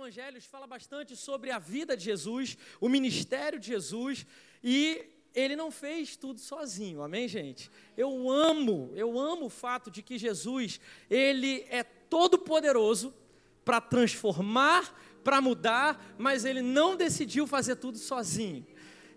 [0.00, 4.26] evangelhos fala bastante sobre a vida de Jesus, o ministério de Jesus,
[4.64, 7.70] e ele não fez tudo sozinho, amém, gente?
[7.98, 13.12] Eu amo, eu amo o fato de que Jesus, ele é todo poderoso
[13.62, 18.66] para transformar, para mudar, mas ele não decidiu fazer tudo sozinho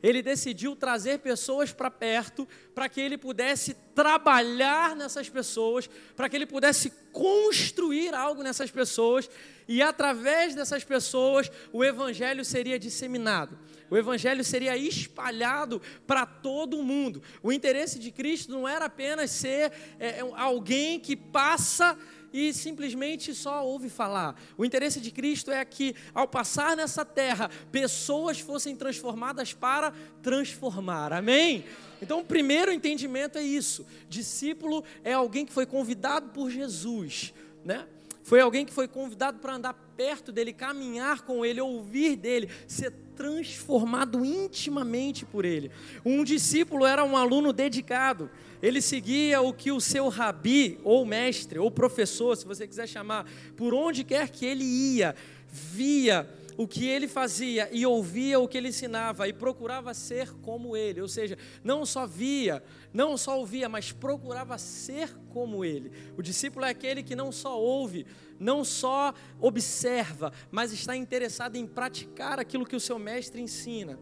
[0.04, 2.46] ele decidiu trazer pessoas para perto,
[2.76, 9.30] para que ele pudesse trabalhar nessas pessoas, para que ele pudesse construir algo nessas pessoas,
[9.66, 13.58] e através dessas pessoas o evangelho seria disseminado.
[13.90, 17.22] O evangelho seria espalhado para todo o mundo.
[17.42, 21.98] O interesse de Cristo não era apenas ser é, alguém que passa
[22.34, 24.36] e simplesmente só ouve falar.
[24.58, 31.14] O interesse de Cristo é que, ao passar nessa terra, pessoas fossem transformadas para transformar.
[31.14, 31.64] Amém?
[32.02, 37.34] Então, o primeiro entendimento é isso: discípulo é alguém que foi convidado por Jesus,
[37.64, 37.88] né?
[38.24, 42.92] Foi alguém que foi convidado para andar perto dele, caminhar com ele, ouvir dele, ser
[43.16, 45.70] transformado intimamente por ele.
[46.06, 48.30] Um discípulo era um aluno dedicado.
[48.62, 53.26] Ele seguia o que o seu rabi, ou mestre, ou professor, se você quiser chamar,
[53.58, 55.14] por onde quer que ele ia,
[55.52, 60.76] via o que ele fazia e ouvia o que ele ensinava e procurava ser como
[60.76, 65.92] ele, ou seja, não só via, não só ouvia, mas procurava ser como ele.
[66.18, 68.06] O discípulo é aquele que não só ouve,
[68.40, 74.00] não só observa, mas está interessado em praticar aquilo que o seu mestre ensina.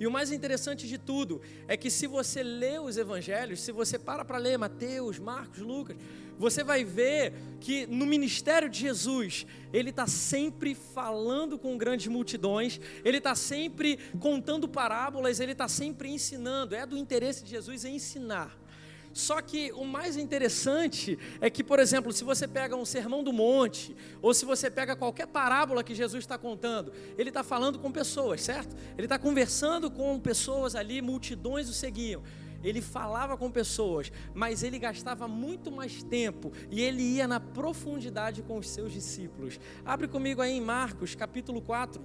[0.00, 3.98] E o mais interessante de tudo é que se você lê os evangelhos, se você
[3.98, 5.96] para para ler Mateus, Marcos, Lucas,
[6.38, 12.80] você vai ver que no ministério de Jesus, ele está sempre falando com grandes multidões,
[13.04, 16.74] ele está sempre contando parábolas, ele está sempre ensinando.
[16.74, 18.56] É do interesse de Jesus ensinar.
[19.12, 23.32] Só que o mais interessante é que, por exemplo, se você pega um sermão do
[23.32, 27.90] monte, ou se você pega qualquer parábola que Jesus está contando, ele está falando com
[27.90, 28.76] pessoas, certo?
[28.96, 32.22] Ele está conversando com pessoas ali, multidões o seguiam.
[32.62, 38.42] Ele falava com pessoas, mas ele gastava muito mais tempo e ele ia na profundidade
[38.42, 39.60] com os seus discípulos.
[39.84, 42.02] Abre comigo aí em Marcos, capítulo 4.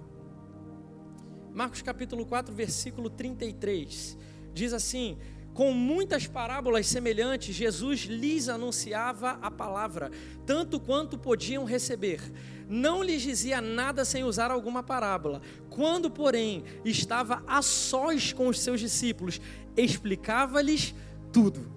[1.53, 4.17] Marcos, capítulo 4, versículo 33.
[4.53, 5.17] Diz assim:
[5.53, 10.09] com muitas parábolas semelhantes, Jesus lhes anunciava a palavra,
[10.47, 12.19] tanto quanto podiam receber.
[12.67, 15.43] Não lhes dizia nada sem usar alguma parábola.
[15.69, 19.39] Quando, porém, estava a sós com os seus discípulos,
[19.75, 20.93] explicava-lhes
[21.31, 21.71] tudo.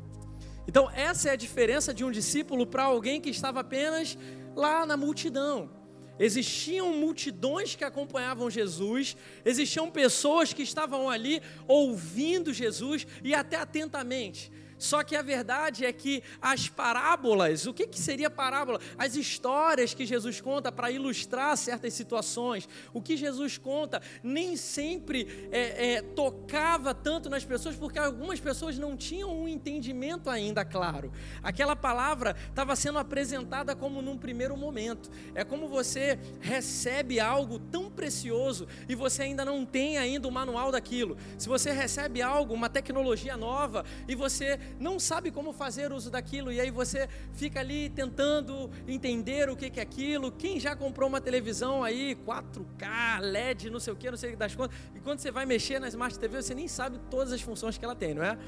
[0.68, 4.18] Então, essa é a diferença de um discípulo para alguém que estava apenas
[4.54, 5.70] lá na multidão.
[6.18, 14.50] Existiam multidões que acompanhavam Jesus, existiam pessoas que estavam ali ouvindo Jesus e até atentamente.
[14.86, 18.80] Só que a verdade é que as parábolas, o que, que seria parábola?
[18.96, 25.48] As histórias que Jesus conta para ilustrar certas situações, o que Jesus conta nem sempre
[25.50, 31.12] é, é, tocava tanto nas pessoas, porque algumas pessoas não tinham um entendimento ainda claro.
[31.42, 35.10] Aquela palavra estava sendo apresentada como num primeiro momento.
[35.34, 40.70] É como você recebe algo tão precioso e você ainda não tem ainda o manual
[40.70, 41.16] daquilo.
[41.36, 46.52] Se você recebe algo, uma tecnologia nova, e você não sabe como fazer uso daquilo,
[46.52, 50.30] e aí você fica ali tentando entender o que é aquilo.
[50.32, 54.54] Quem já comprou uma televisão aí, 4K, LED, não sei o que, não sei das
[54.54, 57.78] contas, e quando você vai mexer na Smart TV, você nem sabe todas as funções
[57.78, 58.38] que ela tem, não é?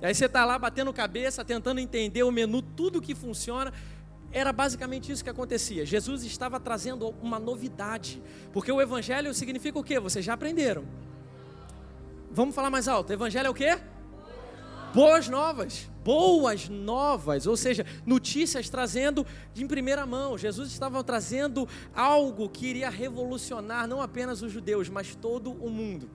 [0.00, 3.72] E aí você está lá batendo cabeça, tentando entender o menu, tudo que funciona.
[4.30, 5.86] Era basicamente isso que acontecia.
[5.86, 8.22] Jesus estava trazendo uma novidade,
[8.52, 9.98] porque o evangelho significa o quê?
[9.98, 10.84] Vocês já aprenderam.
[12.30, 13.12] Vamos falar mais alto.
[13.12, 13.78] Evangelho é o quê?
[14.94, 19.26] Boas novas, boas novas, ou seja, notícias trazendo
[19.56, 20.38] em primeira mão.
[20.38, 26.10] Jesus estava trazendo algo que iria revolucionar não apenas os judeus, mas todo o mundo.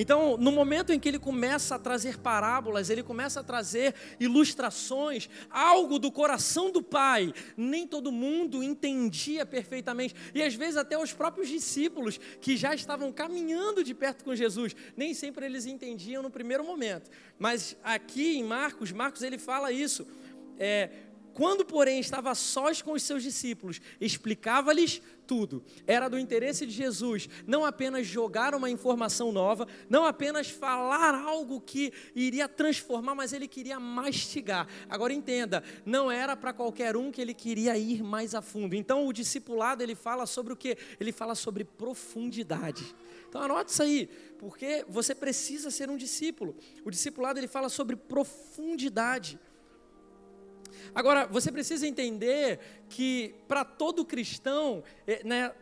[0.00, 5.28] Então, no momento em que ele começa a trazer parábolas, ele começa a trazer ilustrações,
[5.50, 10.14] algo do coração do Pai, nem todo mundo entendia perfeitamente.
[10.32, 14.76] E às vezes até os próprios discípulos que já estavam caminhando de perto com Jesus,
[14.96, 17.10] nem sempre eles entendiam no primeiro momento.
[17.36, 20.06] Mas aqui em Marcos, Marcos ele fala isso.
[20.56, 20.90] É,
[21.32, 25.62] quando, porém, estava sós com os seus discípulos, explicava-lhes tudo.
[25.86, 31.60] Era do interesse de Jesus não apenas jogar uma informação nova, não apenas falar algo
[31.60, 34.66] que iria transformar, mas ele queria mastigar.
[34.88, 38.74] Agora entenda, não era para qualquer um que ele queria ir mais a fundo.
[38.74, 40.78] Então, o discipulado ele fala sobre o que?
[40.98, 42.94] Ele fala sobre profundidade.
[43.28, 44.08] Então anote isso aí,
[44.38, 46.56] porque você precisa ser um discípulo.
[46.82, 49.38] O discipulado ele fala sobre profundidade.
[50.94, 52.58] Agora, você precisa entender
[52.88, 55.52] que para todo cristão, é, né,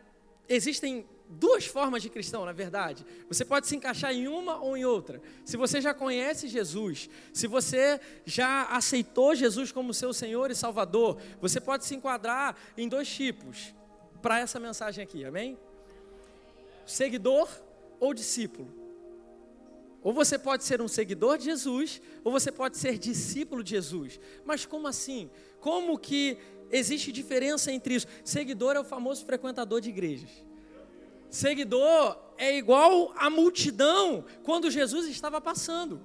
[0.47, 3.05] existem duas formas de cristão, na verdade.
[3.27, 5.21] Você pode se encaixar em uma ou em outra.
[5.43, 11.17] Se você já conhece Jesus, se você já aceitou Jesus como seu Senhor e Salvador,
[11.41, 13.73] você pode se enquadrar em dois tipos
[14.21, 15.57] para essa mensagem aqui, amém?
[16.85, 17.49] Seguidor
[17.99, 18.86] ou discípulo.
[20.07, 24.21] Ou você pode ser um seguidor de Jesus, ou você pode ser discípulo de Jesus.
[24.45, 25.29] Mas como assim?
[25.59, 26.37] Como que
[26.71, 28.07] existe diferença entre isso?
[28.23, 30.29] Seguidor é o famoso frequentador de igrejas.
[31.29, 35.99] Seguidor é igual a multidão quando Jesus estava passando.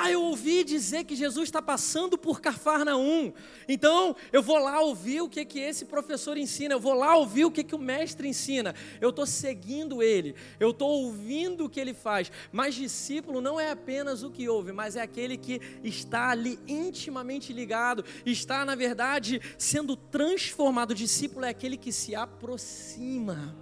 [0.00, 3.32] Ah, eu ouvi dizer que Jesus está passando por Cafarnaum.
[3.66, 7.46] Então, eu vou lá ouvir o que, que esse professor ensina, eu vou lá ouvir
[7.46, 8.76] o que, que o mestre ensina.
[9.00, 12.30] Eu estou seguindo ele, eu estou ouvindo o que ele faz.
[12.52, 17.52] Mas discípulo não é apenas o que ouve, mas é aquele que está ali intimamente
[17.52, 20.92] ligado, está, na verdade, sendo transformado.
[20.92, 23.56] O discípulo é aquele que se aproxima.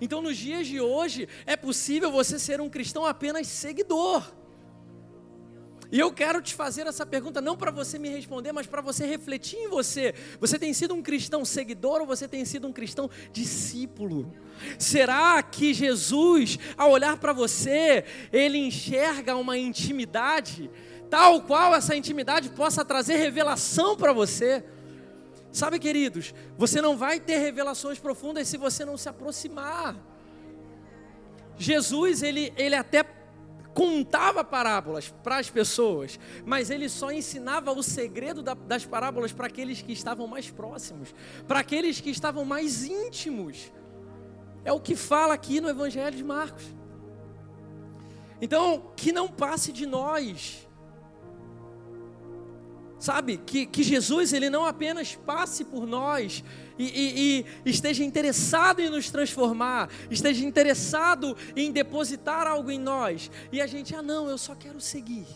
[0.00, 4.39] Então, nos dias de hoje, é possível você ser um cristão apenas seguidor.
[5.92, 9.04] E eu quero te fazer essa pergunta não para você me responder, mas para você
[9.06, 10.14] refletir em você.
[10.38, 14.32] Você tem sido um cristão seguidor ou você tem sido um cristão discípulo?
[14.78, 20.70] Será que Jesus, ao olhar para você, ele enxerga uma intimidade,
[21.08, 24.64] tal qual essa intimidade possa trazer revelação para você?
[25.50, 29.96] Sabe, queridos, você não vai ter revelações profundas se você não se aproximar.
[31.58, 33.02] Jesus, ele, ele até
[33.74, 39.46] contava parábolas para as pessoas, mas ele só ensinava o segredo da, das parábolas para
[39.46, 41.14] aqueles que estavam mais próximos,
[41.46, 43.72] para aqueles que estavam mais íntimos.
[44.64, 46.64] É o que fala aqui no Evangelho de Marcos.
[48.40, 50.66] Então, que não passe de nós
[53.00, 56.44] Sabe, que, que Jesus ele não apenas passe por nós
[56.78, 63.30] e, e, e, esteja interessado em nos transformar, esteja interessado em depositar algo em nós,
[63.50, 65.26] e a gente, ah, não, eu só quero seguir.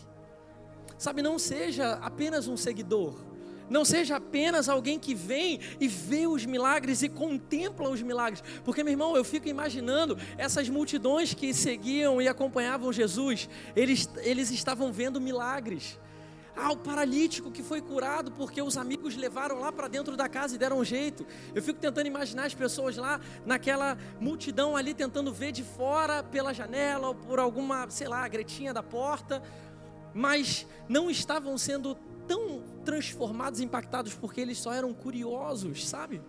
[0.95, 3.25] Sabe, não seja apenas um seguidor,
[3.67, 8.43] não seja apenas alguém que vem e vê os milagres e contempla os milagres.
[8.63, 14.51] Porque, meu irmão, eu fico imaginando essas multidões que seguiam e acompanhavam Jesus, eles, eles
[14.51, 15.97] estavam vendo milagres.
[16.55, 20.55] Ah, o paralítico que foi curado porque os amigos levaram lá para dentro da casa
[20.55, 21.25] e deram um jeito.
[21.53, 26.53] Eu fico tentando imaginar as pessoas lá naquela multidão ali tentando ver de fora pela
[26.53, 29.43] janela ou por alguma, sei lá, gretinha da porta,
[30.13, 36.21] mas não estavam sendo tão transformados, impactados porque eles só eram curiosos, sabe?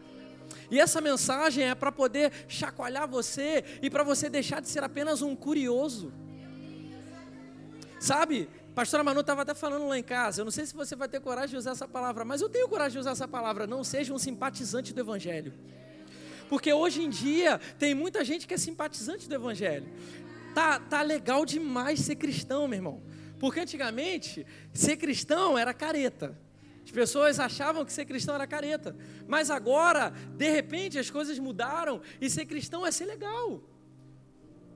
[0.71, 5.23] E essa mensagem é para poder chacoalhar você e para você deixar de ser apenas
[5.23, 6.13] um curioso.
[8.01, 8.49] Sabe?
[8.77, 11.19] Pastora Manu estava até falando lá em casa, eu não sei se você vai ter
[11.19, 14.13] coragem de usar essa palavra, mas eu tenho coragem de usar essa palavra, não seja
[14.13, 15.55] um simpatizante do Evangelho.
[16.47, 19.89] Porque hoje em dia tem muita gente que é simpatizante do Evangelho.
[20.55, 23.03] Tá, tá legal demais ser cristão, meu irmão.
[23.39, 26.39] Porque antigamente, ser cristão era careta.
[26.85, 28.95] As pessoas achavam que ser cristão era careta.
[29.27, 33.63] Mas agora, de repente, as coisas mudaram e ser cristão é ser legal.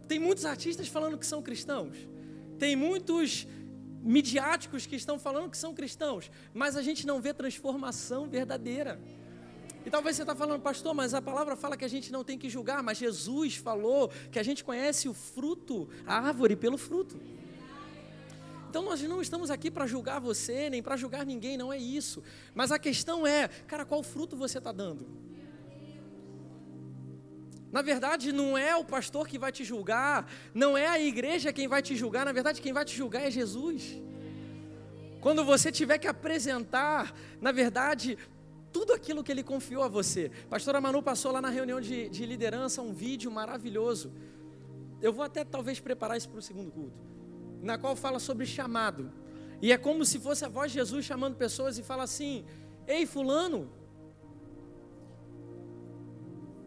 [0.09, 2.09] Tem muitos artistas falando que são cristãos.
[2.59, 3.47] Tem muitos
[4.03, 9.01] midiáticos que estão falando que são cristãos, mas a gente não vê transformação verdadeira.
[9.85, 12.39] E talvez você está falando, pastor, mas a palavra fala que a gente não tem
[12.39, 17.21] que julgar, mas Jesus falou que a gente conhece o fruto, a árvore pelo fruto.
[18.69, 22.23] Então nós não estamos aqui para julgar você, nem para julgar ninguém, não é isso.
[22.55, 25.09] Mas a questão é, cara, qual fruto você está dando?
[27.73, 31.69] Na verdade, não é o pastor que vai te julgar, não é a igreja quem
[31.69, 34.01] vai te julgar, na verdade, quem vai te julgar é Jesus.
[35.21, 38.19] Quando você tiver que apresentar, na verdade,
[38.73, 40.31] tudo aquilo que ele confiou a você.
[40.49, 44.13] Pastora Manu passou lá na reunião de, de liderança um vídeo maravilhoso.
[45.01, 46.99] Eu vou até talvez preparar isso para o segundo culto,
[47.63, 49.13] na qual fala sobre chamado.
[49.63, 52.45] E é como se fosse a voz de Jesus chamando pessoas e fala assim:
[52.87, 53.71] Ei, Fulano,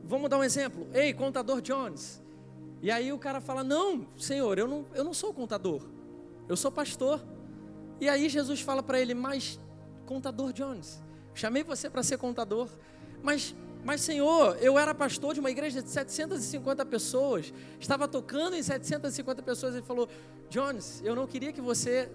[0.03, 0.87] Vamos dar um exemplo.
[0.93, 2.21] Ei, contador Jones.
[2.81, 5.81] E aí o cara fala: Não, senhor, eu não, eu não sou contador.
[6.47, 7.23] Eu sou pastor.
[7.99, 9.59] E aí Jesus fala para ele: Mas,
[10.05, 11.01] contador Jones,
[11.33, 12.67] chamei você para ser contador.
[13.21, 13.55] Mas,
[13.85, 17.53] mas, senhor, eu era pastor de uma igreja de 750 pessoas.
[17.79, 19.75] Estava tocando em 750 pessoas.
[19.75, 20.09] Ele falou:
[20.49, 22.11] Jones, eu não queria que você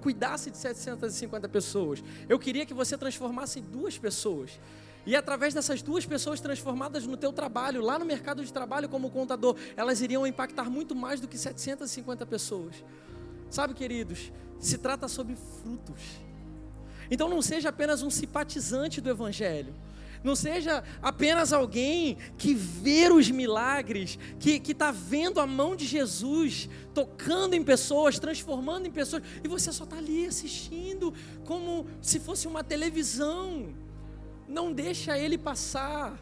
[0.00, 2.04] cuidasse de 750 pessoas.
[2.28, 4.60] Eu queria que você transformasse em duas pessoas.
[5.06, 9.10] E através dessas duas pessoas transformadas no teu trabalho, lá no mercado de trabalho como
[9.10, 12.82] contador, elas iriam impactar muito mais do que 750 pessoas.
[13.50, 16.00] Sabe, queridos, se trata sobre frutos.
[17.10, 19.74] Então não seja apenas um simpatizante do evangelho.
[20.24, 26.66] não seja apenas alguém que vê os milagres, que está vendo a mão de Jesus
[26.94, 31.12] tocando em pessoas, transformando em pessoas, e você só está ali assistindo
[31.44, 33.74] como se fosse uma televisão.
[34.48, 36.18] Não deixa ele passar.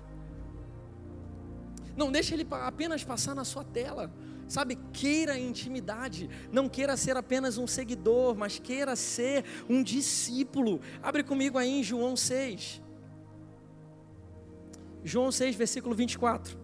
[1.96, 4.12] Não deixa ele apenas passar na sua tela.
[4.48, 10.80] Sabe, queira intimidade, não queira ser apenas um seguidor, mas queira ser um discípulo.
[11.02, 12.82] Abre comigo aí em João 6.
[15.02, 16.58] João 6, versículo 24.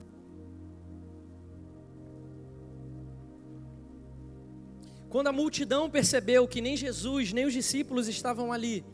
[5.08, 8.84] Quando a multidão percebeu que nem Jesus, nem os discípulos estavam ali,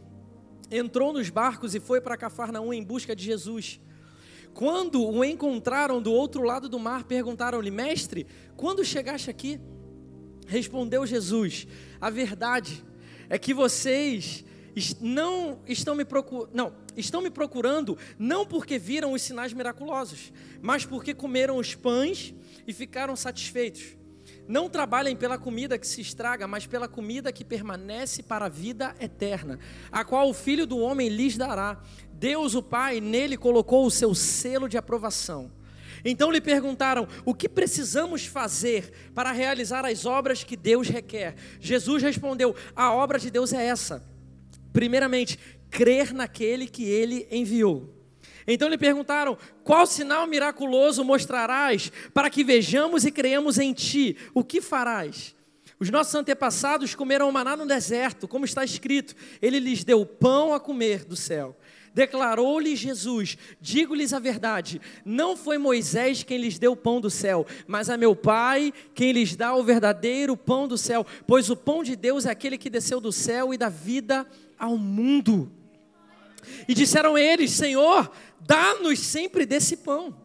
[0.77, 3.81] entrou nos barcos e foi para Cafarnaum em busca de Jesus.
[4.53, 8.27] Quando o encontraram do outro lado do mar, perguntaram-lhe: Mestre,
[8.57, 9.61] quando chegaste aqui?
[10.47, 11.67] Respondeu Jesus:
[12.01, 12.85] A verdade
[13.29, 14.45] é que vocês
[15.01, 20.85] não estão me procurando, não, estão me procurando não porque viram os sinais miraculosos, mas
[20.85, 22.35] porque comeram os pães
[22.67, 23.97] e ficaram satisfeitos.
[24.47, 28.95] Não trabalhem pela comida que se estraga, mas pela comida que permanece para a vida
[29.01, 29.59] eterna,
[29.91, 31.81] a qual o Filho do Homem lhes dará.
[32.13, 35.51] Deus, o Pai, nele colocou o seu selo de aprovação.
[36.05, 41.35] Então lhe perguntaram: o que precisamos fazer para realizar as obras que Deus requer?
[41.59, 44.05] Jesus respondeu: a obra de Deus é essa.
[44.73, 45.39] Primeiramente,
[45.71, 48.04] crer naquele que ele enviou.
[48.47, 54.17] Então lhe perguntaram: qual sinal miraculoso mostrarás para que vejamos e creamos em ti?
[54.33, 55.35] O que farás?
[55.79, 60.61] Os nossos antepassados comeram maná no deserto, como está escrito: Ele lhes deu pão a
[60.61, 61.57] comer do céu.
[61.93, 67.47] Declarou-lhes Jesus: Digo-lhes a verdade, não foi Moisés quem lhes deu o pão do céu,
[67.67, 71.83] mas a meu Pai quem lhes dá o verdadeiro pão do céu, pois o pão
[71.83, 74.27] de Deus é aquele que desceu do céu e dá vida
[74.59, 75.51] ao mundo.
[76.69, 78.11] E disseram eles: Senhor,
[78.41, 80.17] dá-nos sempre desse pão.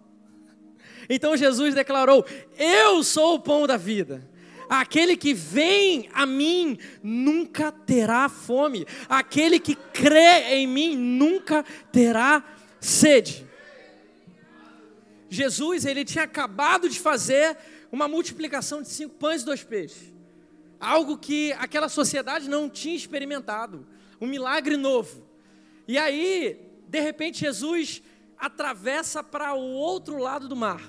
[1.10, 2.26] Então Jesus declarou:
[2.58, 4.28] Eu sou o pão da vida.
[4.70, 8.86] Aquele que vem a mim nunca terá fome.
[9.10, 12.44] Aquele que crê em mim nunca terá
[12.80, 13.48] sede.
[15.28, 17.58] Jesus, ele tinha acabado de fazer
[17.92, 20.14] uma multiplicação de cinco pães e dois peixes.
[20.80, 23.88] Algo que aquela sociedade não tinha experimentado.
[24.22, 25.28] Um milagre novo.
[25.89, 28.03] E aí, de repente, Jesus
[28.38, 30.84] atravessa para o outro lado do mar.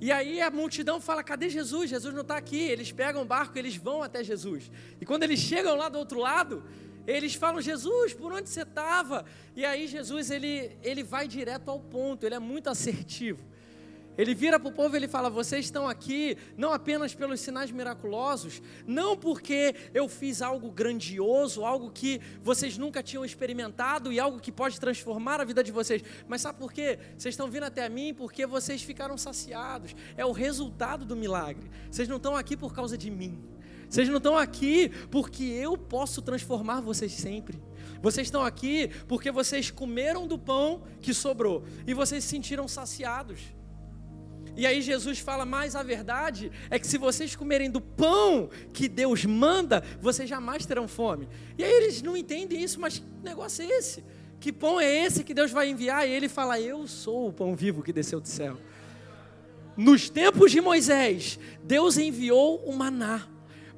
[0.00, 1.90] E aí a multidão fala: cadê Jesus?
[1.90, 2.56] Jesus não está aqui.
[2.56, 4.72] Eles pegam o barco, eles vão até Jesus.
[4.98, 6.64] E quando eles chegam lá do outro lado,
[7.06, 9.26] eles falam: Jesus, por onde você estava?
[9.54, 13.49] E aí Jesus ele, ele vai direto ao ponto, ele é muito assertivo.
[14.20, 17.70] Ele vira para o povo e ele fala: Vocês estão aqui não apenas pelos sinais
[17.70, 24.38] miraculosos, não porque eu fiz algo grandioso, algo que vocês nunca tinham experimentado e algo
[24.38, 26.98] que pode transformar a vida de vocês, mas sabe por quê?
[27.16, 29.96] Vocês estão vindo até mim porque vocês ficaram saciados.
[30.18, 31.70] É o resultado do milagre.
[31.90, 33.42] Vocês não estão aqui por causa de mim.
[33.88, 37.58] Vocês não estão aqui porque eu posso transformar vocês sempre.
[38.02, 43.58] Vocês estão aqui porque vocês comeram do pão que sobrou e vocês se sentiram saciados.
[44.60, 48.88] E aí Jesus fala: Mas a verdade é que se vocês comerem do pão que
[48.88, 51.26] Deus manda, vocês jamais terão fome.
[51.56, 54.04] E aí eles não entendem isso, mas que negócio é esse?
[54.38, 56.06] Que pão é esse que Deus vai enviar?
[56.06, 58.58] E ele fala: Eu sou o pão vivo que desceu do céu.
[59.78, 63.26] Nos tempos de Moisés, Deus enviou o maná.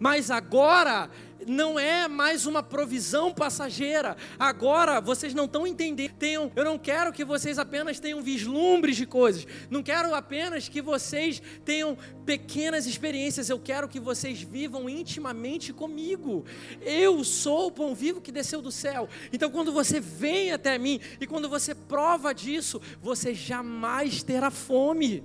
[0.00, 1.08] Mas agora
[1.46, 4.16] não é mais uma provisão passageira.
[4.38, 6.12] Agora vocês não estão entendendo.
[6.14, 9.46] Tenham, eu não quero que vocês apenas tenham vislumbres de coisas.
[9.70, 13.48] Não quero apenas que vocês tenham pequenas experiências.
[13.48, 16.44] Eu quero que vocês vivam intimamente comigo.
[16.80, 19.08] Eu sou o pão vivo que desceu do céu.
[19.32, 25.22] Então, quando você vem até mim e quando você prova disso, você jamais terá fome.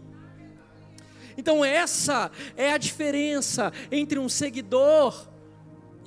[1.37, 5.36] Então, essa é a diferença entre um seguidor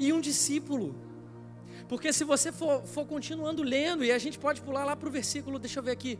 [0.00, 0.96] e um discípulo.
[1.86, 5.12] Porque se você for, for continuando lendo, e a gente pode pular lá para o
[5.12, 6.18] versículo, deixa eu ver aqui,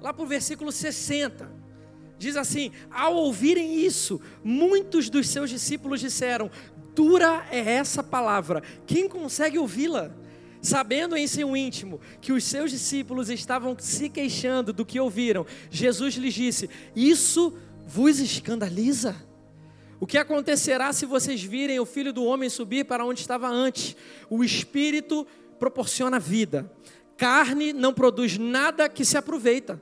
[0.00, 1.50] lá para o versículo 60,
[2.18, 6.50] diz assim: Ao ouvirem isso, muitos dos seus discípulos disseram:
[6.94, 10.10] Dura é essa palavra, quem consegue ouvi-la?
[10.60, 16.16] Sabendo em seu íntimo que os seus discípulos estavam se queixando do que ouviram, Jesus
[16.16, 17.56] lhes disse: Isso
[17.86, 19.25] vos escandaliza?
[19.98, 23.96] O que acontecerá se vocês virem o filho do homem subir para onde estava antes?
[24.28, 25.26] O espírito
[25.58, 26.70] proporciona vida,
[27.16, 29.80] carne não produz nada que se aproveita.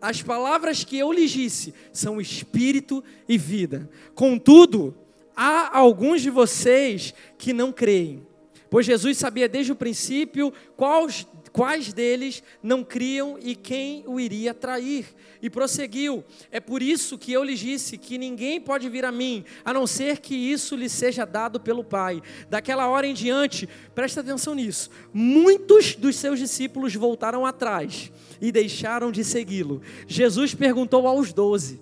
[0.00, 3.90] As palavras que eu lhes disse são espírito e vida.
[4.14, 4.94] Contudo,
[5.34, 8.24] há alguns de vocês que não creem.
[8.70, 14.52] Pois Jesus sabia desde o princípio quais, quais deles não criam e quem o iria
[14.52, 15.06] trair.
[15.40, 19.44] E prosseguiu: É por isso que eu lhes disse que ninguém pode vir a mim,
[19.64, 22.20] a não ser que isso lhe seja dado pelo Pai.
[22.50, 29.12] Daquela hora em diante, presta atenção nisso, muitos dos seus discípulos voltaram atrás e deixaram
[29.12, 29.80] de segui-lo.
[30.08, 31.80] Jesus perguntou aos doze: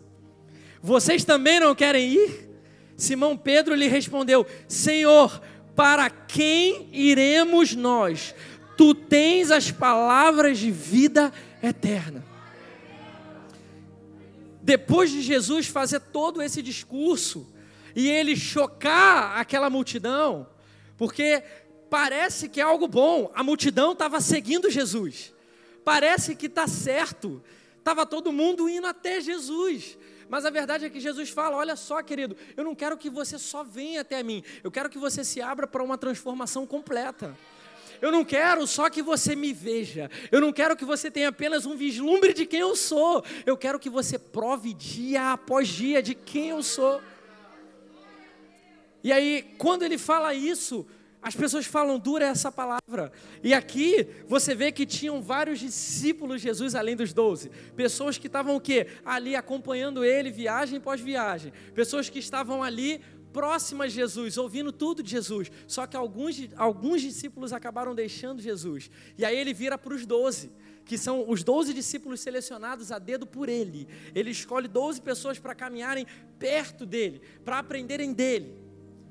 [0.83, 2.51] Vocês também não querem ir?
[2.95, 5.41] Simão Pedro lhe respondeu: Senhor,
[5.75, 8.35] para quem iremos nós?
[8.83, 12.25] Tu tens as palavras de vida eterna.
[14.61, 17.47] Depois de Jesus fazer todo esse discurso
[17.95, 20.49] e ele chocar aquela multidão,
[20.97, 21.45] porque
[21.89, 25.33] parece que é algo bom, a multidão estava seguindo Jesus,
[25.85, 27.41] parece que está certo,
[27.79, 29.97] estava todo mundo indo até Jesus.
[30.29, 33.39] Mas a verdade é que Jesus fala: olha só, querido, eu não quero que você
[33.39, 37.39] só venha até mim, eu quero que você se abra para uma transformação completa.
[38.03, 40.11] Eu não quero só que você me veja.
[40.33, 43.25] Eu não quero que você tenha apenas um vislumbre de quem eu sou.
[43.47, 47.01] Eu quero que você prove dia após dia de quem eu sou.
[49.05, 50.85] E aí, quando ele fala isso,
[51.23, 53.13] as pessoas falam dura essa palavra.
[53.45, 57.49] E aqui você vê que tinham vários discípulos de Jesus além dos doze.
[57.77, 58.89] Pessoas que estavam o quê?
[59.05, 61.53] Ali acompanhando ele viagem após viagem.
[61.73, 63.01] Pessoas que estavam ali
[63.33, 65.51] próximas de Jesus, ouvindo tudo de Jesus.
[65.67, 68.91] Só que alguns, alguns discípulos acabaram deixando Jesus.
[69.17, 70.53] E aí ele vira para os doze,
[70.85, 73.89] que são os doze discípulos selecionados a dedo por ele.
[74.15, 76.07] Ele escolhe doze pessoas para caminharem
[76.39, 78.61] perto dele, para aprenderem dele.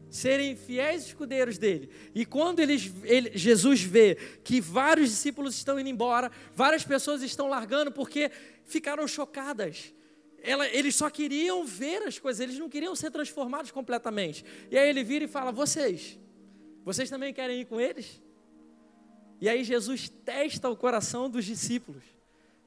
[0.10, 1.90] Serem fiéis escudeiros dele.
[2.14, 7.48] E quando eles, ele, Jesus vê que vários discípulos estão indo embora, várias pessoas estão
[7.48, 8.30] largando porque
[8.66, 9.94] ficaram chocadas
[10.42, 14.44] ela, eles só queriam ver as coisas, eles não queriam ser transformados completamente.
[14.70, 16.18] E aí ele vira e fala: Vocês,
[16.84, 18.22] vocês também querem ir com eles?
[19.40, 22.04] E aí Jesus testa o coração dos discípulos.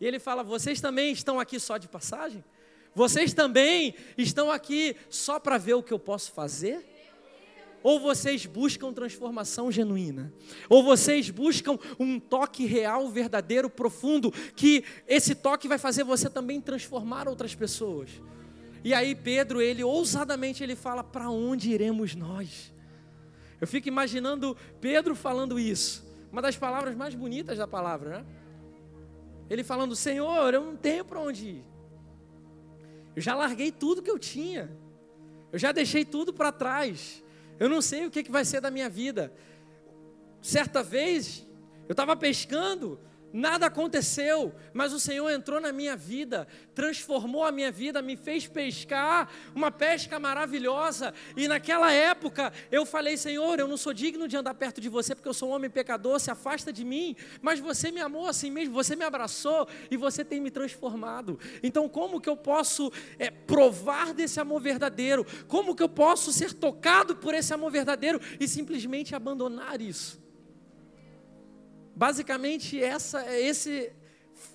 [0.01, 2.45] E ele fala: Vocês também estão aqui só de passagem?
[2.95, 6.94] Vocês também estão aqui só para ver o que eu posso fazer?
[7.85, 10.33] Ou vocês buscam transformação genuína?
[10.71, 16.63] Ou vocês buscam um toque real, verdadeiro, profundo, que esse toque vai fazer você também
[16.63, 18.09] transformar outras pessoas?
[18.83, 22.73] E aí Pedro, ele ousadamente ele fala: "Para onde iremos nós?"
[23.61, 26.11] Eu fico imaginando Pedro falando isso.
[26.33, 28.27] Uma das palavras mais bonitas da palavra, né?
[29.51, 31.65] Ele falando: "Senhor, eu não tenho para onde ir.
[33.15, 34.75] Eu já larguei tudo que eu tinha.
[35.53, 37.23] Eu já deixei tudo para trás.
[37.59, 39.33] Eu não sei o que, que vai ser da minha vida.
[40.41, 41.47] Certa vez,
[41.89, 42.99] eu estava pescando,
[43.35, 48.47] nada aconteceu, mas o Senhor entrou na minha vida, transformou a minha vida, me fez
[48.47, 51.13] pescar uma pesca maravilhosa.
[51.37, 55.17] E naquela época eu falei: Senhor, eu não sou digno de andar perto de você
[55.17, 57.17] porque eu sou um homem pecador, se afasta de mim.
[57.43, 61.37] Mas você me amou assim mesmo, você me abraçou e você tem me transformado.
[61.61, 65.27] Então, como que eu posso é, provar desse amor verdadeiro?
[65.49, 70.24] Como que eu posso ser tocado por esse amor verdadeiro e simplesmente abandonar isso?
[71.95, 73.93] Basicamente, essa, esse,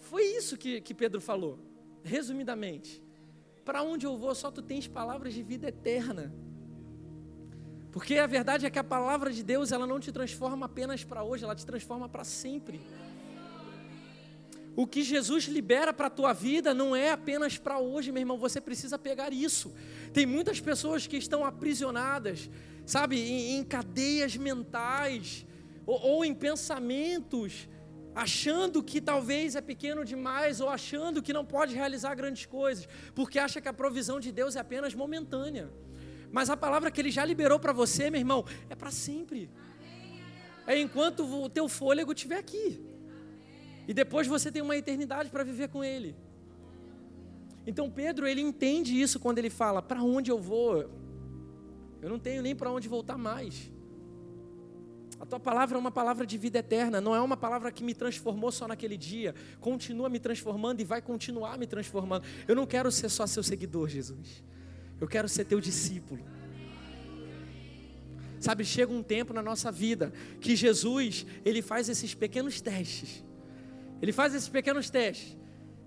[0.09, 1.59] foi isso que, que Pedro falou,
[2.03, 3.01] resumidamente.
[3.63, 6.33] Para onde eu vou, só tu tens palavras de vida eterna.
[7.91, 11.23] Porque a verdade é que a palavra de Deus, ela não te transforma apenas para
[11.23, 12.81] hoje, ela te transforma para sempre.
[14.75, 18.37] O que Jesus libera para a tua vida não é apenas para hoje, meu irmão,
[18.37, 19.73] você precisa pegar isso.
[20.13, 22.49] Tem muitas pessoas que estão aprisionadas,
[22.85, 25.45] sabe, em, em cadeias mentais,
[25.89, 27.67] ou, ou em pensamentos,
[28.13, 33.39] achando que talvez é pequeno demais, ou achando que não pode realizar grandes coisas, porque
[33.39, 35.67] acha que a provisão de Deus é apenas momentânea.
[36.31, 39.49] Mas a palavra que Ele já liberou para você, meu irmão, é para sempre.
[40.67, 42.79] É enquanto o teu fôlego estiver aqui.
[43.87, 46.15] E depois você tem uma eternidade para viver com Ele.
[47.65, 50.87] Então Pedro, ele entende isso quando ele fala: para onde eu vou?
[51.99, 53.71] Eu não tenho nem para onde voltar mais.
[55.19, 57.93] A tua palavra é uma palavra de vida eterna, não é uma palavra que me
[57.93, 62.23] transformou só naquele dia, continua me transformando e vai continuar me transformando.
[62.47, 64.41] Eu não quero ser só seu seguidor, Jesus.
[64.99, 66.23] Eu quero ser teu discípulo.
[68.39, 73.21] Sabe, chega um tempo na nossa vida que Jesus, ele faz esses pequenos testes.
[74.01, 75.37] Ele faz esses pequenos testes.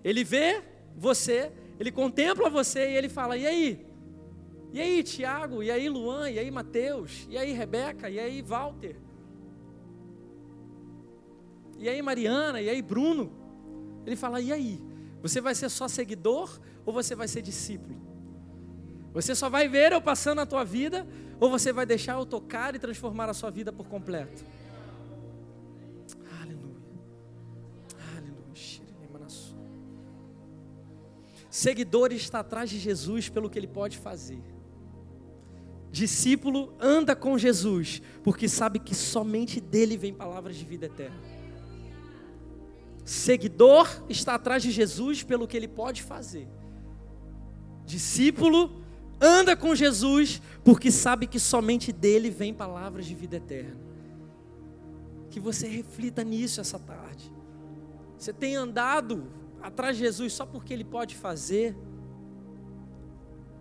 [0.05, 0.63] Ele vê
[0.95, 3.87] você, ele contempla você e ele fala: "E aí?
[4.75, 5.63] E aí, Tiago?
[5.63, 6.29] E aí, Luan?
[6.31, 7.27] E aí, Mateus?
[7.31, 8.11] E aí, Rebeca?
[8.11, 8.97] E aí, Walter?"
[11.83, 13.33] e aí Mariana, e aí Bruno.
[14.07, 14.81] Ele fala: e aí?
[15.21, 18.01] Você vai ser só seguidor ou você vai ser discípulo?
[19.13, 21.05] Você só vai ver eu passando a tua vida
[21.41, 24.45] ou você vai deixar eu tocar e transformar a sua vida por completo?
[26.41, 26.77] Aleluia.
[28.17, 28.43] Aleluia.
[31.51, 34.41] Seguidor está atrás de Jesus pelo que ele pode fazer.
[35.91, 41.42] Discípulo anda com Jesus, porque sabe que somente dele vem palavras de vida eterna.
[43.05, 46.49] Seguidor está atrás de Jesus pelo que ele pode fazer.
[47.85, 48.83] Discípulo
[49.21, 53.81] anda com Jesus, porque sabe que somente dele vem palavras de vida eterna.
[55.31, 57.33] Que você reflita nisso essa tarde.
[58.19, 59.29] Você tem andado
[59.63, 61.77] atrás de Jesus só porque ele pode fazer?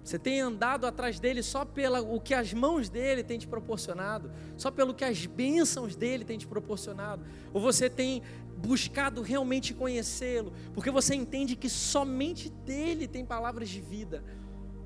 [0.04, 4.72] Você tem andado atrás dele só pelo que as mãos dele têm te proporcionado, só
[4.72, 8.24] pelo que as bênçãos dele têm te proporcionado, ou você tem
[8.58, 14.24] buscado realmente conhecê-lo, porque você entende que somente dele tem palavras de vida.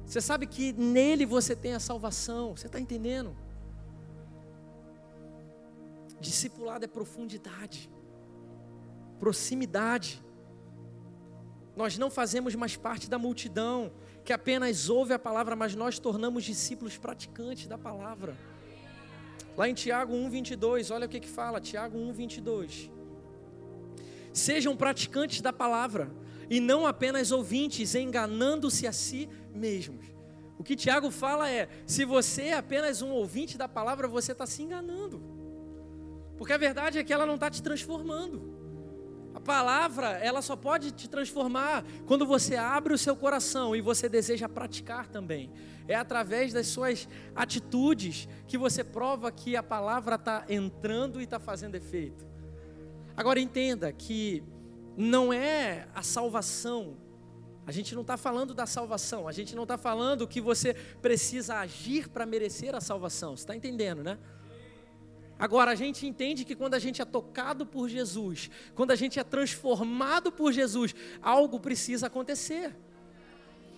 [0.06, 3.36] Você sabe que nele você tem a salvação, você está entendendo?
[6.20, 7.90] Discipulado é profundidade,
[9.20, 10.24] proximidade.
[11.76, 13.92] Nós não fazemos mais parte da multidão,
[14.26, 18.36] que apenas ouve a palavra, mas nós tornamos discípulos praticantes da palavra.
[19.56, 22.90] Lá em Tiago 1:22, olha o que que fala, Tiago 1:22.
[24.34, 26.12] Sejam praticantes da palavra
[26.50, 30.06] e não apenas ouvintes, enganando-se a si mesmos.
[30.58, 34.48] O que Tiago fala é: se você é apenas um ouvinte da palavra, você está
[34.48, 35.22] se enganando,
[36.36, 38.65] porque a verdade é que ela não está te transformando
[39.46, 44.50] palavra, ela só pode te transformar quando você abre o seu coração e você deseja
[44.50, 45.52] praticar também.
[45.88, 51.40] É através das suas atitudes que você prova que a palavra está entrando e está
[51.40, 52.26] fazendo efeito.
[53.16, 54.44] Agora entenda que
[54.98, 56.98] não é a salvação.
[57.68, 59.28] A gente não está falando da salvação.
[59.28, 63.38] A gente não está falando que você precisa agir para merecer a salvação.
[63.38, 64.18] Você está entendendo, né?
[65.38, 69.20] Agora, a gente entende que quando a gente é tocado por Jesus, quando a gente
[69.20, 72.74] é transformado por Jesus, algo precisa acontecer.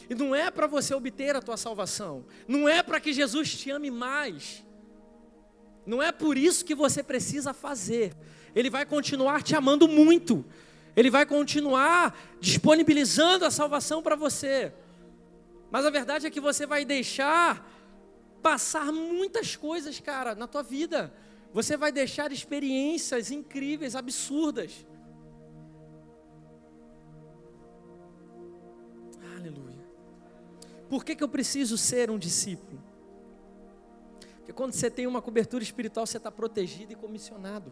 [0.07, 3.71] E não é para você obter a tua salvação, não é para que Jesus te
[3.71, 4.63] ame mais,
[5.85, 8.15] não é por isso que você precisa fazer.
[8.55, 10.45] Ele vai continuar te amando muito,
[10.95, 14.71] ele vai continuar disponibilizando a salvação para você.
[15.71, 17.67] Mas a verdade é que você vai deixar
[18.41, 21.11] passar muitas coisas, cara, na tua vida
[21.53, 24.85] você vai deixar experiências incríveis, absurdas.
[29.35, 29.85] Aleluia.
[30.89, 32.81] Por que, que eu preciso ser um discípulo?
[34.37, 37.71] Porque quando você tem uma cobertura espiritual, você está protegido e comissionado.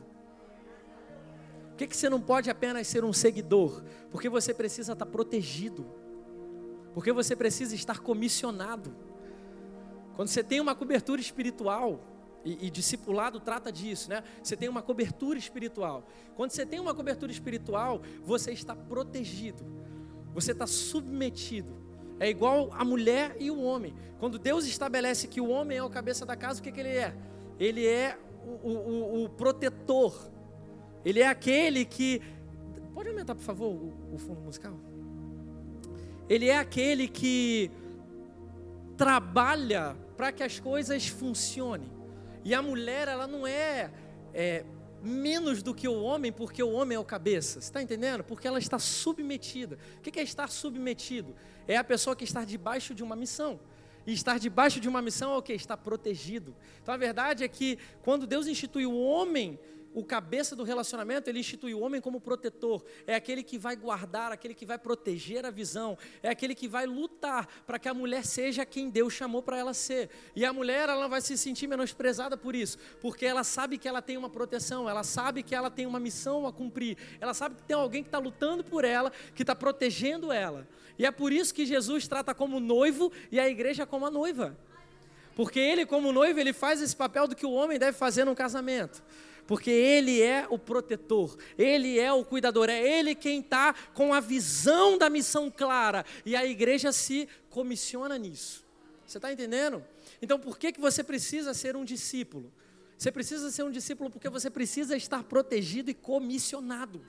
[1.69, 3.83] Por que, que você não pode apenas ser um seguidor?
[4.09, 5.85] Porque você precisa estar protegido.
[6.93, 8.95] Porque você precisa estar comissionado.
[10.15, 11.99] Quando você tem uma cobertura espiritual,
[12.45, 14.23] e, e, discipulado trata disso, né?
[14.41, 16.08] Você tem uma cobertura espiritual.
[16.36, 19.65] Quando você tem uma cobertura espiritual, você está protegido,
[20.31, 21.75] você está submetido.
[22.19, 23.95] É igual a mulher e o homem.
[24.19, 26.89] Quando Deus estabelece que o homem é o cabeça da casa, o que, que ele
[26.89, 27.15] é?
[27.60, 28.17] Ele é
[28.63, 30.15] o, o, o protetor.
[31.03, 32.21] Ele é aquele que.
[32.93, 34.79] Pode aumentar, por favor, o, o fundo musical?
[36.29, 37.71] Ele é aquele que
[38.95, 41.94] trabalha para que as coisas funcionem.
[42.45, 43.91] E a mulher, ela não é,
[44.31, 44.63] é
[45.01, 47.60] menos do que o homem, porque o homem é o cabeça.
[47.60, 48.23] Você está entendendo?
[48.23, 49.79] Porque ela está submetida.
[49.97, 51.36] O que é estar submetido?
[51.67, 53.60] É a pessoa que está debaixo de uma missão.
[54.05, 55.53] E estar debaixo de uma missão é o que?
[55.53, 56.55] Está protegido.
[56.84, 59.60] Então a verdade é que quando Deus instituiu o homem
[59.95, 62.84] o cabeça do relacionamento, ele institui o homem como protetor.
[63.08, 66.86] É aquele que vai guardar, aquele que vai proteger a visão, é aquele que vai
[66.86, 70.10] lutar para que a mulher seja quem Deus chamou para ela ser.
[70.36, 74.01] E a mulher, ela vai se sentir menosprezada por isso, porque ela sabe que ela
[74.01, 77.63] tem uma proteção, ela sabe que ela tem uma missão a cumprir, ela sabe que
[77.63, 80.67] tem alguém que está lutando por ela, que está protegendo ela.
[80.99, 84.58] E é por isso que Jesus trata como noivo e a igreja como a noiva.
[85.38, 88.36] Porque ele, como noivo, ele faz esse papel do que o homem deve fazer num
[88.36, 89.01] casamento
[89.47, 94.19] porque Ele é o protetor, Ele é o cuidador, é Ele quem está com a
[94.19, 98.65] visão da missão clara, e a igreja se comissiona nisso.
[99.05, 99.84] Você está entendendo?
[100.21, 102.51] Então, por que, que você precisa ser um discípulo?
[102.97, 107.01] Você precisa ser um discípulo porque você precisa estar protegido e comissionado.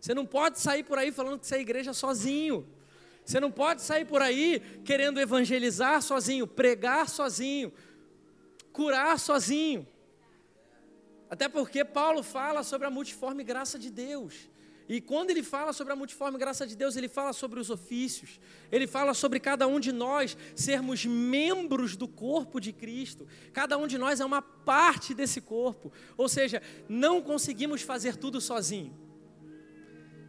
[0.00, 2.66] Você não pode sair por aí falando que você é igreja sozinho.
[3.24, 7.72] Você não pode sair por aí querendo evangelizar sozinho, pregar sozinho,
[8.72, 9.86] curar sozinho.
[11.30, 14.48] Até porque Paulo fala sobre a multiforme graça de Deus.
[14.88, 18.40] E quando ele fala sobre a multiforme graça de Deus, ele fala sobre os ofícios,
[18.72, 23.86] ele fala sobre cada um de nós sermos membros do corpo de Cristo, cada um
[23.86, 28.96] de nós é uma parte desse corpo, ou seja, não conseguimos fazer tudo sozinho.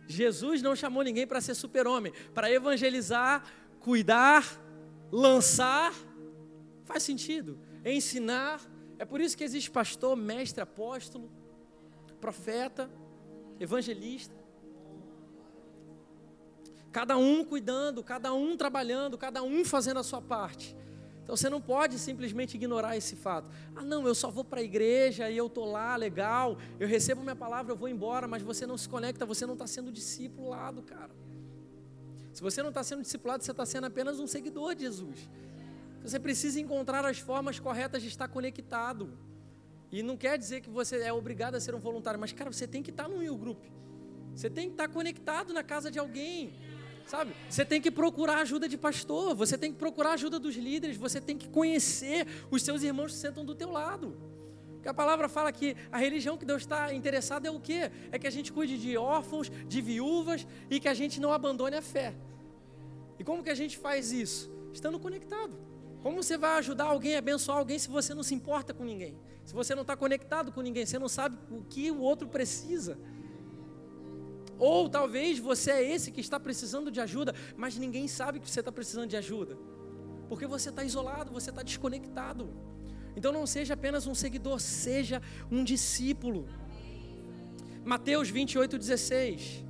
[0.09, 3.45] Jesus não chamou ninguém para ser super-homem, para evangelizar,
[3.79, 4.43] cuidar,
[5.12, 5.93] lançar.
[6.83, 7.59] Faz sentido.
[7.85, 8.59] Ensinar.
[8.99, 11.31] É por isso que existe pastor, mestre, apóstolo,
[12.19, 12.91] profeta,
[13.59, 14.35] evangelista.
[16.91, 20.75] Cada um cuidando, cada um trabalhando, cada um fazendo a sua parte.
[21.23, 23.47] Então você não pode simplesmente ignorar esse fato.
[23.75, 27.21] Ah, não, eu só vou para a igreja e eu estou lá, legal, eu recebo
[27.21, 30.81] minha palavra, eu vou embora, mas você não se conecta, você não está sendo discipulado,
[30.81, 31.12] cara.
[32.33, 35.29] Se você não está sendo discipulado, você está sendo apenas um seguidor de Jesus.
[36.03, 39.17] Você precisa encontrar as formas corretas de estar conectado.
[39.91, 42.67] E não quer dizer que você é obrigado a ser um voluntário, mas, cara, você
[42.67, 43.63] tem que estar no Will Group.
[44.35, 46.53] Você tem que estar conectado na casa de alguém.
[47.05, 47.33] Sabe?
[47.49, 51.19] Você tem que procurar ajuda de pastor, você tem que procurar ajuda dos líderes, você
[51.19, 54.15] tem que conhecer os seus irmãos que sentam do teu lado.
[54.75, 57.91] Porque a palavra fala que a religião que Deus está interessado é o quê?
[58.12, 61.75] É que a gente cuide de órfãos, de viúvas e que a gente não abandone
[61.75, 62.13] a fé.
[63.17, 64.49] E como que a gente faz isso?
[64.71, 65.57] Estando conectado.
[66.01, 69.17] Como você vai ajudar alguém, abençoar alguém se você não se importa com ninguém?
[69.43, 72.97] Se você não está conectado com ninguém, você não sabe o que o outro precisa.
[74.57, 78.59] Ou talvez você é esse que está precisando de ajuda, mas ninguém sabe que você
[78.59, 79.57] está precisando de ajuda.
[80.27, 82.49] Porque você está isolado, você está desconectado.
[83.15, 86.47] Então não seja apenas um seguidor, seja um discípulo.
[87.83, 89.65] Mateus 28, 16.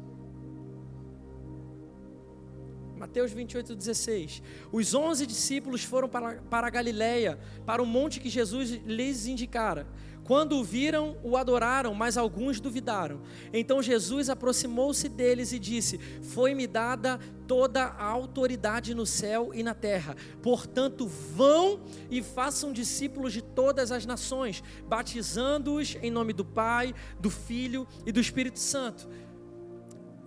[2.99, 4.43] Mateus 28, 16.
[4.73, 9.87] Os onze discípulos foram para, para Galiléia, para o monte que Jesus lhes indicara.
[10.25, 13.21] Quando o viram, o adoraram, mas alguns duvidaram.
[13.53, 19.73] Então Jesus aproximou-se deles e disse: Foi-me dada toda a autoridade no céu e na
[19.73, 20.15] terra.
[20.43, 21.79] Portanto, vão
[22.11, 28.11] e façam discípulos de todas as nações, batizando-os em nome do Pai, do Filho e
[28.11, 29.07] do Espírito Santo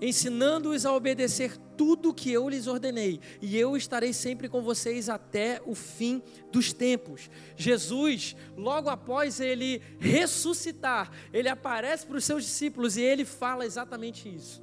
[0.02, 5.62] ensinando-os a obedecer tudo que eu lhes ordenei, e eu estarei sempre com vocês até
[5.64, 7.30] o fim dos tempos.
[7.56, 14.28] Jesus, logo após ele ressuscitar, ele aparece para os seus discípulos e ele fala exatamente
[14.28, 14.60] isso.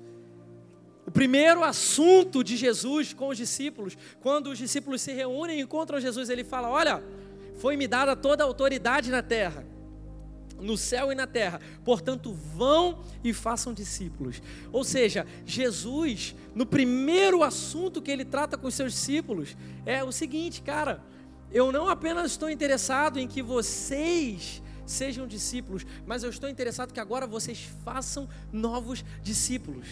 [1.08, 6.00] O primeiro assunto de Jesus com os discípulos, quando os discípulos se reúnem e encontram
[6.00, 7.04] Jesus, ele fala: Olha,
[7.56, 9.66] foi-me dada toda a autoridade na terra
[10.60, 11.60] no céu e na terra.
[11.84, 14.42] Portanto, vão e façam discípulos.
[14.72, 20.12] Ou seja, Jesus, no primeiro assunto que ele trata com os seus discípulos, é o
[20.12, 21.04] seguinte, cara,
[21.52, 27.00] eu não apenas estou interessado em que vocês sejam discípulos, mas eu estou interessado que
[27.00, 29.88] agora vocês façam novos discípulos.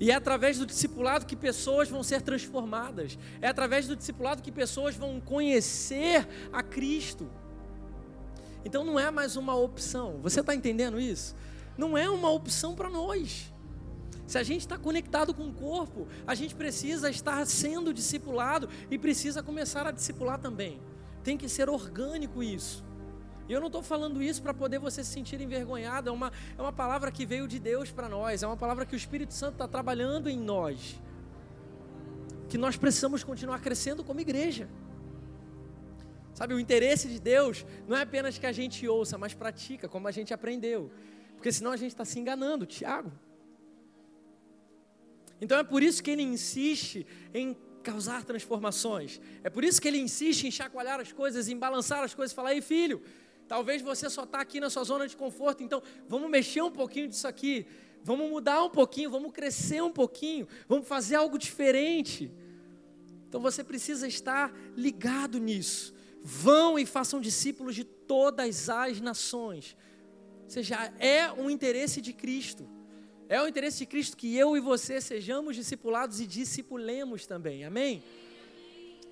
[0.00, 3.18] E é através do discipulado que pessoas vão ser transformadas.
[3.40, 7.28] É através do discipulado que pessoas vão conhecer a Cristo.
[8.64, 10.18] Então não é mais uma opção.
[10.22, 11.34] Você está entendendo isso?
[11.76, 13.52] Não é uma opção para nós.
[14.26, 18.98] Se a gente está conectado com o corpo, a gente precisa estar sendo discipulado e
[18.98, 20.80] precisa começar a discipular também.
[21.24, 22.84] Tem que ser orgânico isso.
[23.48, 26.60] E eu não estou falando isso para poder você se sentir envergonhado, é uma, é
[26.60, 29.54] uma palavra que veio de Deus para nós, é uma palavra que o Espírito Santo
[29.54, 31.00] está trabalhando em nós.
[32.50, 34.68] Que nós precisamos continuar crescendo como igreja.
[36.38, 40.06] Sabe, o interesse de Deus não é apenas que a gente ouça, mas pratica, como
[40.06, 40.88] a gente aprendeu.
[41.34, 43.10] Porque senão a gente está se enganando, Tiago.
[45.40, 49.20] Então é por isso que ele insiste em causar transformações.
[49.42, 52.54] É por isso que ele insiste em chacoalhar as coisas, em balançar as coisas, falar:
[52.54, 53.02] ei filho,
[53.48, 57.08] talvez você só está aqui na sua zona de conforto, então vamos mexer um pouquinho
[57.08, 57.66] disso aqui,
[58.04, 62.30] vamos mudar um pouquinho, vamos crescer um pouquinho, vamos fazer algo diferente.
[63.28, 65.97] Então você precisa estar ligado nisso.
[66.30, 69.74] Vão e façam discípulos de todas as nações.
[70.44, 72.68] Ou seja, é um interesse de Cristo.
[73.30, 77.64] É o interesse de Cristo que eu e você sejamos discipulados e discipulemos também.
[77.64, 78.02] Amém?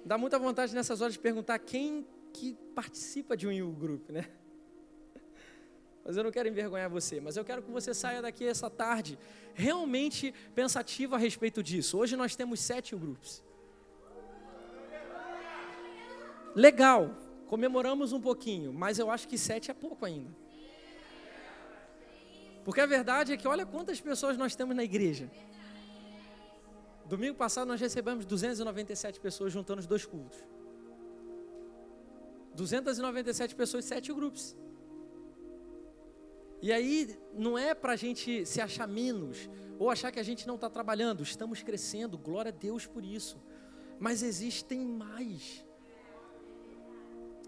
[0.04, 4.26] Dá muita vontade nessas horas de perguntar quem que participa de um U Group, né?
[6.04, 9.18] Mas eu não quero envergonhar você, mas eu quero que você saia daqui essa tarde
[9.54, 11.98] realmente pensativo a respeito disso.
[11.98, 13.42] Hoje nós temos sete grupos.
[16.56, 17.14] Legal,
[17.48, 20.34] comemoramos um pouquinho, mas eu acho que sete é pouco ainda.
[22.64, 25.30] Porque a verdade é que olha quantas pessoas nós temos na igreja.
[27.04, 30.42] Domingo passado nós recebemos 297 pessoas juntando os dois cultos.
[32.54, 34.56] 297 pessoas, sete grupos.
[36.62, 39.46] E aí não é para a gente se achar menos
[39.78, 41.22] ou achar que a gente não está trabalhando.
[41.22, 43.38] Estamos crescendo, glória a Deus por isso.
[44.00, 45.65] Mas existem mais.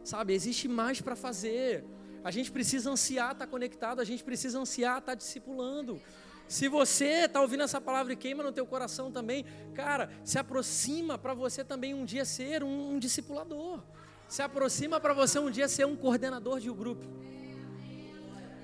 [0.08, 1.84] Sabe, existe mais para fazer.
[2.24, 6.00] A gente precisa ansiar estar tá conectado, a gente precisa ansiar estar tá discipulando.
[6.48, 9.44] Se você está ouvindo essa palavra e queima no teu coração também,
[9.74, 13.82] cara, se aproxima para você também um dia ser um, um discipulador.
[14.26, 17.06] Se aproxima para você um dia ser um coordenador de um grupo.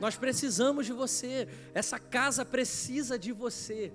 [0.00, 1.46] Nós precisamos de você.
[1.74, 3.92] Essa casa precisa de você.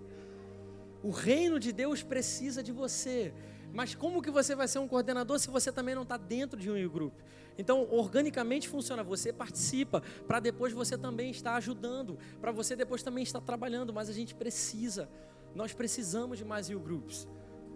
[1.02, 3.34] O reino de Deus precisa de você.
[3.74, 6.70] Mas como que você vai ser um coordenador se você também não está dentro de
[6.70, 7.20] um grupo?
[7.60, 9.04] Então, organicamente funciona.
[9.04, 13.92] Você participa para depois você também estar ajudando, para você depois também estar trabalhando.
[13.92, 15.10] Mas a gente precisa,
[15.54, 17.28] nós precisamos de mais you groups.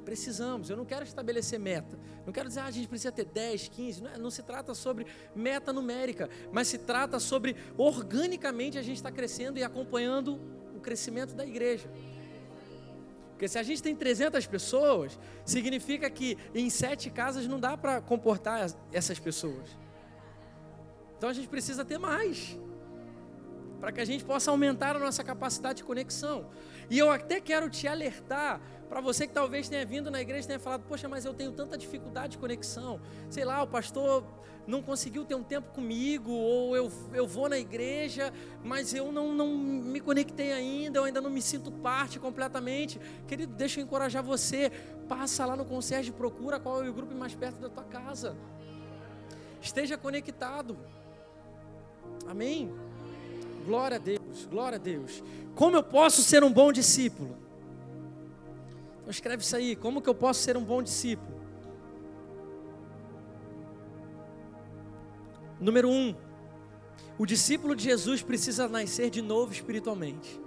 [0.06, 0.70] Precisamos.
[0.70, 2.00] Eu não quero estabelecer meta.
[2.26, 4.04] Não quero dizer, ah, a gente precisa ter 10, 15.
[4.04, 8.98] Não, é, não se trata sobre meta numérica, mas se trata sobre organicamente a gente
[8.98, 10.40] estar crescendo e acompanhando
[10.74, 11.92] o crescimento da igreja.
[13.44, 18.00] Porque se a gente tem 300 pessoas, significa que em sete casas não dá para
[18.00, 19.78] comportar essas pessoas.
[21.18, 22.58] Então a gente precisa ter mais.
[23.84, 26.46] Para que a gente possa aumentar a nossa capacidade de conexão.
[26.90, 30.48] E eu até quero te alertar para você que talvez tenha vindo na igreja e
[30.48, 33.02] tenha falado, poxa, mas eu tenho tanta dificuldade de conexão.
[33.30, 34.24] Sei lá, o pastor
[34.66, 38.32] não conseguiu ter um tempo comigo, ou eu, eu vou na igreja,
[38.64, 43.02] mas eu não, não me conectei ainda, eu ainda não me sinto parte completamente.
[43.28, 44.72] Querido, deixa eu encorajar você.
[45.10, 48.34] Passa lá no concierge, procura qual é o grupo mais perto da tua casa.
[49.62, 50.78] Esteja conectado.
[52.26, 52.74] Amém?
[53.66, 55.24] Glória a Deus, glória a Deus.
[55.56, 57.38] Como eu posso ser um bom discípulo?
[59.00, 59.76] Então escreve isso aí.
[59.76, 61.42] Como que eu posso ser um bom discípulo?
[65.60, 66.14] Número um,
[67.18, 70.42] o discípulo de Jesus precisa nascer de novo espiritualmente.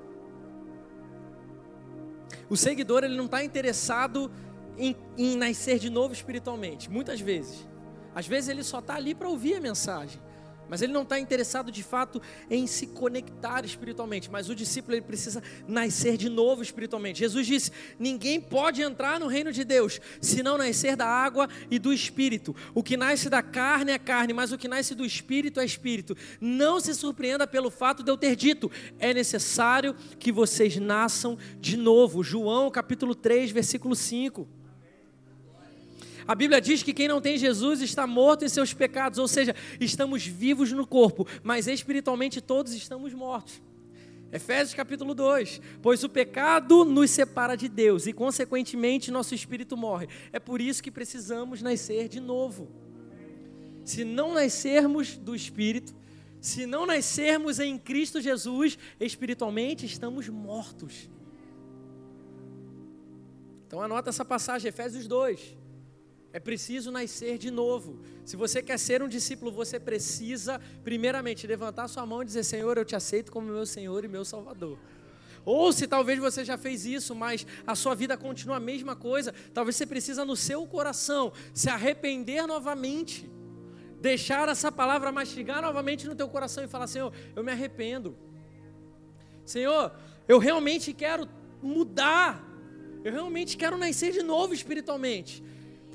[2.50, 4.30] O seguidor ele não está interessado
[4.76, 7.66] em, em nascer de novo espiritualmente, muitas vezes.
[8.14, 10.20] Às vezes ele só está ali para ouvir a mensagem.
[10.68, 14.30] Mas ele não está interessado de fato em se conectar espiritualmente.
[14.30, 17.18] Mas o discípulo ele precisa nascer de novo espiritualmente.
[17.20, 21.78] Jesus disse: ninguém pode entrar no reino de Deus se não nascer da água e
[21.78, 22.54] do espírito.
[22.74, 26.16] O que nasce da carne é carne, mas o que nasce do espírito é espírito.
[26.40, 31.76] Não se surpreenda pelo fato de eu ter dito: é necessário que vocês nasçam de
[31.76, 32.22] novo.
[32.22, 34.55] João capítulo 3, versículo 5.
[36.26, 39.54] A Bíblia diz que quem não tem Jesus está morto em seus pecados, ou seja,
[39.80, 43.62] estamos vivos no corpo, mas espiritualmente todos estamos mortos.
[44.32, 50.08] Efésios capítulo 2: Pois o pecado nos separa de Deus e, consequentemente, nosso espírito morre.
[50.32, 52.68] É por isso que precisamos nascer de novo.
[53.84, 55.94] Se não nascermos do espírito,
[56.40, 61.08] se não nascermos em Cristo Jesus, espiritualmente estamos mortos.
[63.66, 65.56] Então anota essa passagem, Efésios 2.
[66.36, 67.98] É preciso nascer de novo.
[68.22, 72.76] Se você quer ser um discípulo, você precisa, primeiramente, levantar sua mão e dizer: Senhor,
[72.76, 74.78] eu te aceito como meu Senhor e meu Salvador.
[75.46, 79.32] Ou se talvez você já fez isso, mas a sua vida continua a mesma coisa,
[79.54, 83.26] talvez você precisa no seu coração se arrepender novamente.
[83.98, 88.14] Deixar essa palavra mastigar novamente no teu coração e falar: Senhor, eu me arrependo.
[89.42, 89.90] Senhor,
[90.28, 91.26] eu realmente quero
[91.62, 92.44] mudar.
[93.02, 95.42] Eu realmente quero nascer de novo espiritualmente.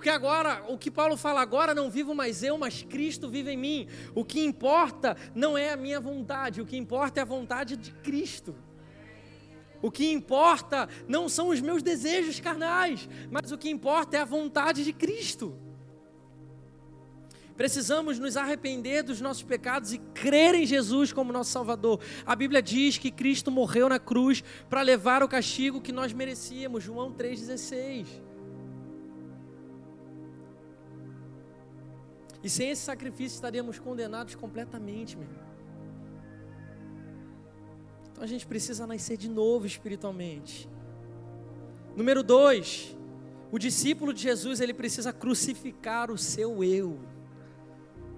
[0.01, 3.57] Porque agora, o que Paulo fala agora, não vivo mais eu, mas Cristo vive em
[3.57, 3.87] mim.
[4.15, 7.91] O que importa não é a minha vontade, o que importa é a vontade de
[7.91, 8.55] Cristo.
[9.79, 14.25] O que importa não são os meus desejos carnais, mas o que importa é a
[14.25, 15.55] vontade de Cristo.
[17.55, 21.99] Precisamos nos arrepender dos nossos pecados e crer em Jesus como nosso Salvador.
[22.25, 26.83] A Bíblia diz que Cristo morreu na cruz para levar o castigo que nós merecíamos.
[26.83, 28.30] João 3,16.
[32.43, 35.45] E sem esse sacrifício estaríamos condenados completamente, meu irmão.
[38.11, 40.69] Então a gente precisa nascer de novo espiritualmente.
[41.95, 42.95] Número dois,
[43.51, 46.99] o discípulo de Jesus ele precisa crucificar o seu eu.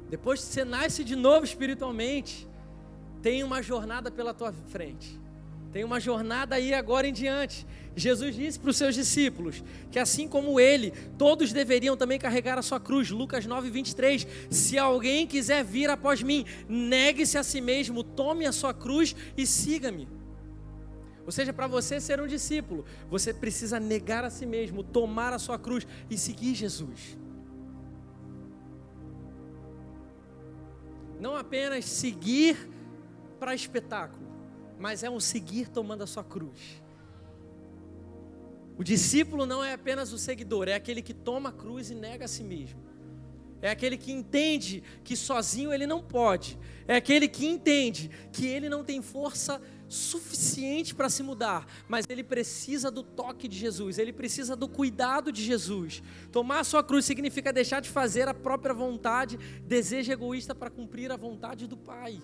[0.10, 2.48] Depois que você nasce de novo espiritualmente,
[3.22, 5.20] tem uma jornada pela tua frente.
[5.74, 7.66] Tem uma jornada aí agora em diante.
[7.96, 12.62] Jesus disse para os seus discípulos que assim como ele, todos deveriam também carregar a
[12.62, 13.10] sua cruz.
[13.10, 14.28] Lucas 9, 23.
[14.52, 19.48] Se alguém quiser vir após mim, negue-se a si mesmo, tome a sua cruz e
[19.48, 20.08] siga-me.
[21.26, 25.40] Ou seja, para você ser um discípulo, você precisa negar a si mesmo, tomar a
[25.40, 27.18] sua cruz e seguir Jesus.
[31.20, 32.70] Não apenas seguir
[33.40, 34.23] para espetáculo,
[34.84, 36.84] mas é um seguir tomando a sua cruz.
[38.78, 42.26] O discípulo não é apenas o seguidor, é aquele que toma a cruz e nega
[42.26, 42.82] a si mesmo.
[43.62, 46.60] É aquele que entende que sozinho ele não pode.
[46.86, 52.22] É aquele que entende que ele não tem força suficiente para se mudar, mas ele
[52.22, 56.04] precisa do toque de Jesus, ele precisa do cuidado de Jesus.
[56.30, 61.10] Tomar a sua cruz significa deixar de fazer a própria vontade, desejo egoísta para cumprir
[61.10, 62.22] a vontade do Pai.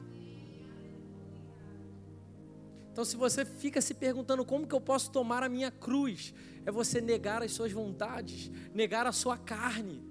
[3.00, 6.34] Então, se você fica se perguntando como que eu posso tomar a minha cruz,
[6.66, 10.04] é você negar as suas vontades, negar a sua carne.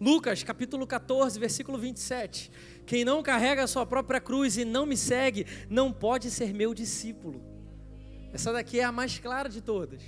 [0.00, 2.50] Lucas capítulo 14, versículo 27.
[2.86, 6.72] Quem não carrega a sua própria cruz e não me segue, não pode ser meu
[6.72, 7.44] discípulo.
[8.32, 10.00] Essa daqui é a mais clara de todas.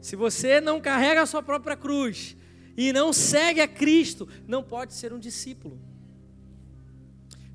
[0.00, 2.36] Se você não carrega a sua própria cruz
[2.76, 5.80] e não segue a Cristo, não pode ser um discípulo.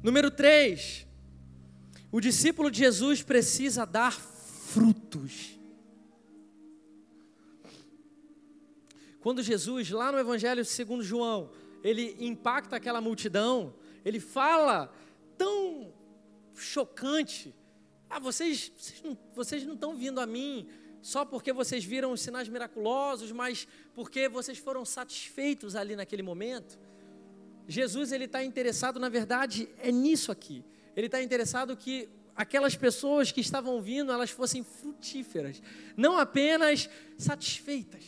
[0.02, 1.11] Número 3.
[2.12, 5.58] O discípulo de Jesus precisa dar frutos.
[9.22, 11.52] Quando Jesus, lá no Evangelho segundo João,
[11.84, 14.94] ele impacta aquela multidão, ele fala
[15.38, 15.94] tão
[16.56, 17.56] chocante.
[18.10, 20.68] Ah, vocês, vocês não, vocês não estão vindo a mim
[21.02, 26.78] só porque vocês viram os sinais miraculosos, mas porque vocês foram satisfeitos ali naquele momento.
[27.68, 30.64] Jesus ele está interessado, na verdade, é nisso aqui.
[30.96, 35.62] Ele está interessado que aquelas pessoas que estavam vindo, elas fossem frutíferas,
[35.96, 38.04] não apenas satisfeitas.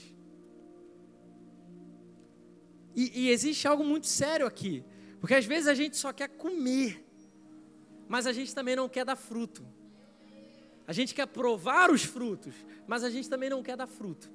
[2.95, 4.84] E, e existe algo muito sério aqui,
[5.19, 7.03] porque às vezes a gente só quer comer,
[8.07, 9.65] mas a gente também não quer dar fruto.
[10.86, 12.53] A gente quer provar os frutos,
[12.86, 14.29] mas a gente também não quer dar fruto.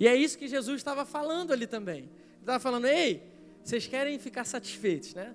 [0.00, 2.04] E é isso que Jesus estava falando ali também.
[2.04, 3.22] Ele estava falando: ei,
[3.62, 5.34] vocês querem ficar satisfeitos, né?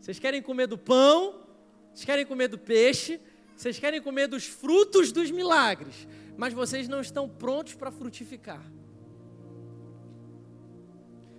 [0.00, 1.46] Vocês querem comer do pão,
[1.92, 3.20] vocês querem comer do peixe,
[3.56, 8.62] vocês querem comer dos frutos dos milagres, mas vocês não estão prontos para frutificar.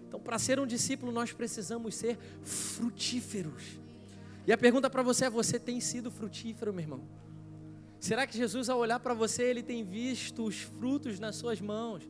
[0.08, 3.64] Então, para ser um discípulo, nós precisamos ser frutíferos.
[4.48, 7.02] E a pergunta para você é: você tem sido frutífero, meu irmão?
[8.00, 12.08] Será que Jesus, ao olhar para você, ele tem visto os frutos nas suas mãos?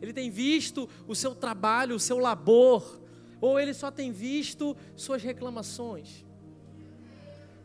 [0.00, 3.00] Ele tem visto o seu trabalho, o seu labor?
[3.40, 6.24] Ou ele só tem visto suas reclamações?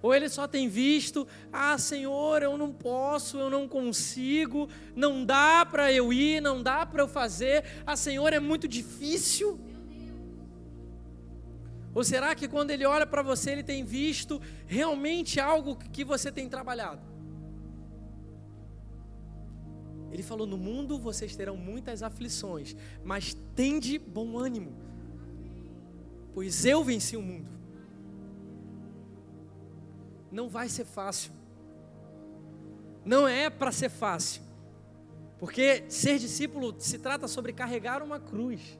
[0.01, 5.65] Ou ele só tem visto, ah, Senhor, eu não posso, eu não consigo, não dá
[5.65, 9.59] para eu ir, não dá para eu fazer, ah, Senhor, é muito difícil.
[11.95, 16.31] Ou será que quando ele olha para você, ele tem visto realmente algo que você
[16.31, 17.01] tem trabalhado?
[20.11, 24.73] Ele falou: No mundo vocês terão muitas aflições, mas tende bom ânimo,
[26.35, 27.49] pois eu venci o mundo.
[30.29, 31.31] Não vai ser fácil,
[33.05, 34.41] não é para ser fácil,
[35.39, 38.77] porque ser discípulo se trata sobre carregar uma cruz.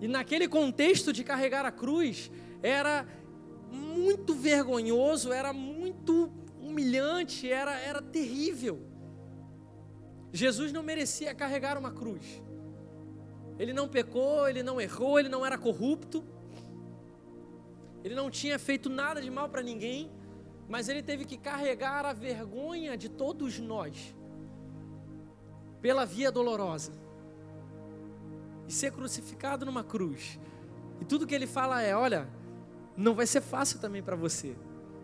[0.00, 2.30] E naquele contexto de carregar a cruz,
[2.62, 3.04] era
[3.72, 6.30] muito vergonhoso, era muito
[6.60, 8.86] humilhante, era, era terrível.
[10.32, 12.40] Jesus não merecia carregar uma cruz.
[13.58, 16.22] Ele não pecou, ele não errou, ele não era corrupto,
[18.06, 20.08] ele não tinha feito nada de mal para ninguém,
[20.68, 24.14] mas ele teve que carregar a vergonha de todos nós
[25.82, 26.92] pela via dolorosa
[28.68, 30.38] e ser crucificado numa cruz.
[31.00, 32.28] E tudo que ele fala é: olha,
[32.96, 34.54] não vai ser fácil também para você.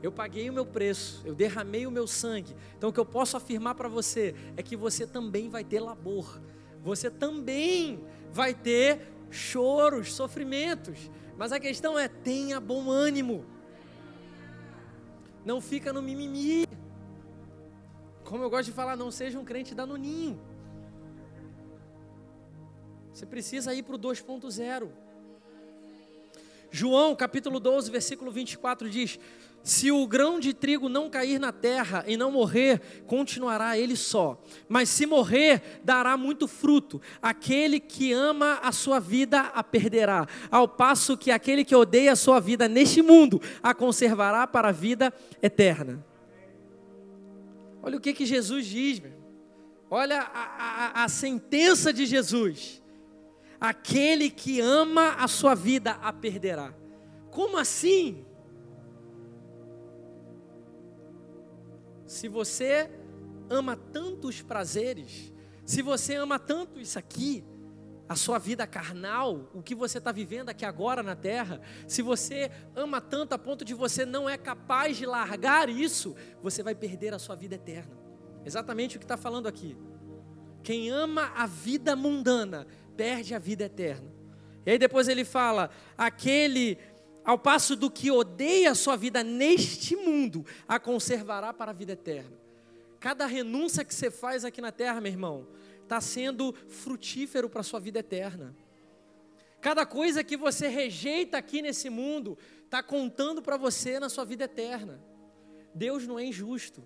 [0.00, 2.54] Eu paguei o meu preço, eu derramei o meu sangue.
[2.78, 6.40] Então o que eu posso afirmar para você é que você também vai ter labor.
[6.84, 7.98] Você também
[8.30, 11.10] vai ter choros, sofrimentos.
[11.36, 13.44] Mas a questão é: tenha bom ânimo.
[15.44, 16.66] Não fica no mimimi.
[18.24, 20.40] Como eu gosto de falar, não seja um crente danoninho.
[23.12, 24.90] Você precisa ir para o 2.0.
[26.70, 29.18] João capítulo 12, versículo 24 diz:
[29.62, 34.42] Se o grão de trigo não cair na terra e não morrer, continuará ele só.
[34.68, 37.00] Mas se morrer, dará muito fruto.
[37.20, 42.16] Aquele que ama a sua vida a perderá, ao passo que aquele que odeia a
[42.16, 46.04] sua vida neste mundo a conservará para a vida eterna.
[47.82, 49.12] Olha o que, que Jesus diz, meu.
[49.90, 52.82] olha a, a, a sentença de Jesus
[53.62, 56.74] aquele que ama a sua vida a perderá.
[57.30, 58.24] Como assim?
[62.12, 62.90] Se você
[63.48, 65.32] ama tanto os prazeres,
[65.64, 67.42] se você ama tanto isso aqui,
[68.06, 72.50] a sua vida carnal, o que você está vivendo aqui agora na terra, se você
[72.76, 77.14] ama tanto a ponto de você não é capaz de largar isso, você vai perder
[77.14, 77.96] a sua vida eterna.
[78.44, 79.74] Exatamente o que está falando aqui.
[80.62, 84.12] Quem ama a vida mundana perde a vida eterna.
[84.66, 86.78] E aí depois ele fala: aquele
[87.24, 91.92] Ao passo do que odeia a sua vida neste mundo, a conservará para a vida
[91.92, 92.36] eterna.
[92.98, 95.46] Cada renúncia que você faz aqui na terra, meu irmão,
[95.82, 98.54] está sendo frutífero para a sua vida eterna.
[99.60, 104.44] Cada coisa que você rejeita aqui nesse mundo está contando para você na sua vida
[104.44, 105.00] eterna.
[105.74, 106.82] Deus não é injusto.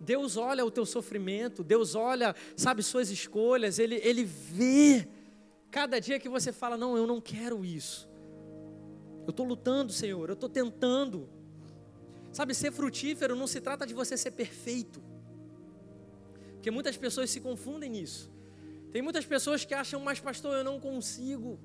[0.00, 5.08] Deus olha o teu sofrimento, Deus olha, sabe, suas escolhas, Ele, Ele vê
[5.70, 8.08] cada dia que você fala: Não, eu não quero isso.
[9.26, 11.28] Eu estou lutando, Senhor, eu estou tentando.
[12.32, 15.02] Sabe, ser frutífero não se trata de você ser perfeito,
[16.54, 18.30] porque muitas pessoas se confundem nisso.
[18.90, 21.58] Tem muitas pessoas que acham, mas pastor, eu não consigo.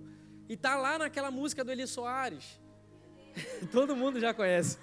[0.47, 2.60] E tá lá naquela música do Eli Soares.
[3.72, 4.78] Todo mundo já conhece.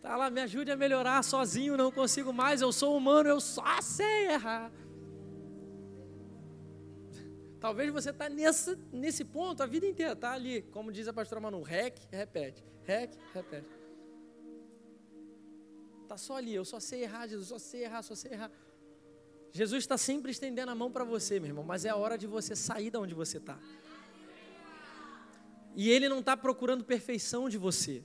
[0.00, 3.80] Tá lá, me ajude a melhorar sozinho, não consigo mais, eu sou humano, eu só
[3.80, 4.70] sei errar.
[7.64, 11.62] Talvez você está nesse ponto a vida inteira, tá ali, como diz a pastora Manu,
[11.62, 13.66] rec, repete, rec, repete.
[16.06, 18.50] Tá só ali, eu só sei errar, Jesus, só sei errar, só sei errar.
[19.50, 22.26] Jesus está sempre estendendo a mão para você, meu irmão, mas é a hora de
[22.26, 23.58] você sair da onde você está.
[25.74, 28.04] E Ele não está procurando perfeição de você.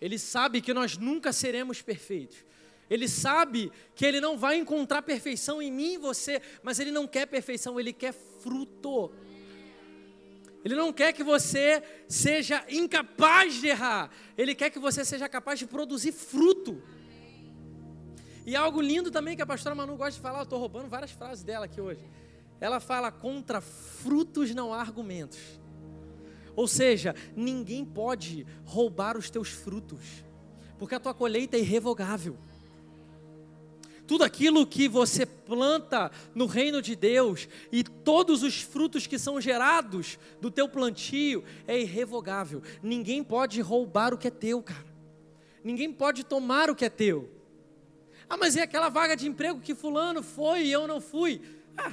[0.00, 2.46] Ele sabe que nós nunca seremos perfeitos.
[2.88, 7.06] Ele sabe que Ele não vai encontrar perfeição em mim e você, mas Ele não
[7.06, 9.12] quer perfeição, Ele quer fruto.
[10.64, 15.58] Ele não quer que você seja incapaz de errar, Ele quer que você seja capaz
[15.58, 16.82] de produzir fruto.
[18.44, 21.10] E algo lindo também que a pastora Manu gosta de falar, eu estou roubando várias
[21.10, 22.08] frases dela aqui hoje.
[22.60, 25.38] Ela fala: contra frutos não há argumentos.
[26.54, 30.24] Ou seja, ninguém pode roubar os teus frutos,
[30.78, 32.38] porque a tua colheita é irrevogável.
[34.06, 39.40] Tudo aquilo que você planta no reino de Deus e todos os frutos que são
[39.40, 42.62] gerados do teu plantio é irrevogável.
[42.82, 44.86] Ninguém pode roubar o que é teu, cara.
[45.64, 47.28] Ninguém pode tomar o que é teu.
[48.28, 51.40] Ah, mas é aquela vaga de emprego que fulano foi e eu não fui.
[51.76, 51.92] Ah,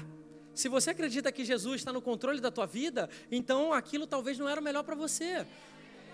[0.53, 4.47] se você acredita que Jesus está no controle da tua vida, então aquilo talvez não
[4.47, 5.45] era o melhor para você.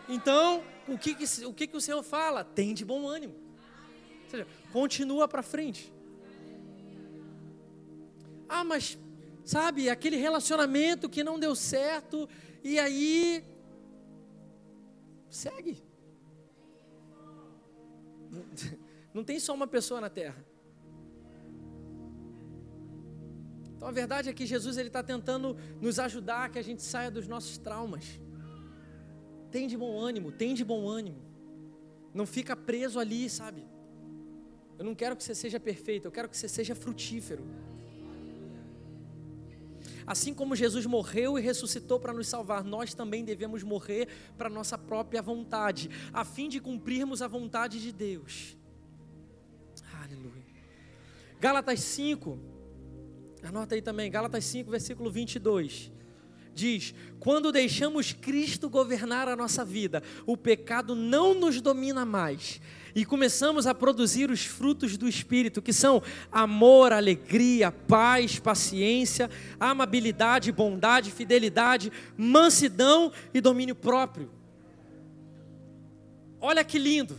[0.08, 2.44] Então, o que, que, o que, que o Senhor fala?
[2.44, 3.49] Tem de bom ânimo.
[4.30, 5.92] Ou seja, continua para frente.
[8.48, 8.98] Ah, mas,
[9.44, 12.30] sabe, aquele relacionamento que não deu certo,
[12.64, 13.44] e aí.
[15.30, 15.84] Segue.
[19.12, 20.46] Não tem só uma pessoa na terra.
[23.76, 27.10] Então a verdade é que Jesus ele está tentando nos ajudar que a gente saia
[27.10, 28.20] dos nossos traumas.
[29.50, 31.22] Tem de bom ânimo, tem de bom ânimo.
[32.14, 33.66] Não fica preso ali, sabe?
[34.80, 37.46] Eu não quero que você seja perfeito, eu quero que você seja frutífero.
[40.08, 44.08] Assim como Jesus morreu e ressuscitou para nos salvar, nós também devemos morrer
[44.38, 48.58] para nossa própria vontade, a fim de cumprirmos a vontade de Deus.
[51.42, 52.40] Gálatas 5,
[53.44, 55.92] anota aí também, Gálatas 5, versículo 22.
[56.54, 62.62] Diz: Quando deixamos Cristo governar a nossa vida, o pecado não nos domina mais
[63.00, 70.52] e começamos a produzir os frutos do Espírito, que são amor, alegria, paz, paciência, amabilidade,
[70.52, 74.30] bondade, fidelidade, mansidão e domínio próprio.
[76.42, 77.18] Olha que lindo!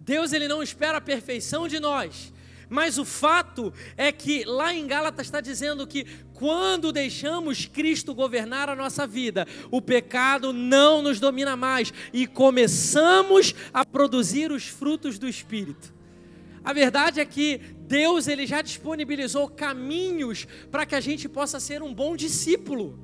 [0.00, 2.32] Deus ele não espera a perfeição de nós,
[2.68, 8.68] mas o fato é que lá em Gálatas está dizendo que quando deixamos Cristo governar
[8.68, 15.18] a nossa vida, o pecado não nos domina mais e começamos a produzir os frutos
[15.18, 15.94] do Espírito.
[16.62, 21.82] A verdade é que Deus ele já disponibilizou caminhos para que a gente possa ser
[21.82, 22.98] um bom discípulo.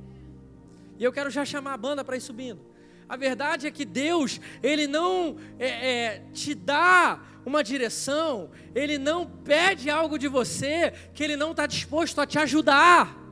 [0.99, 2.74] E eu quero já chamar a banda para ir subindo.
[3.09, 9.27] A verdade é que Deus ele não é, é, te dá uma direção, Ele não
[9.27, 13.23] pede algo de você que Ele não está disposto a te ajudar.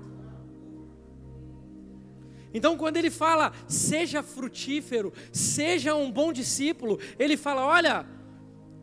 [2.55, 8.07] Então, quando Ele fala, seja frutífero, seja um bom discípulo, Ele fala: olha,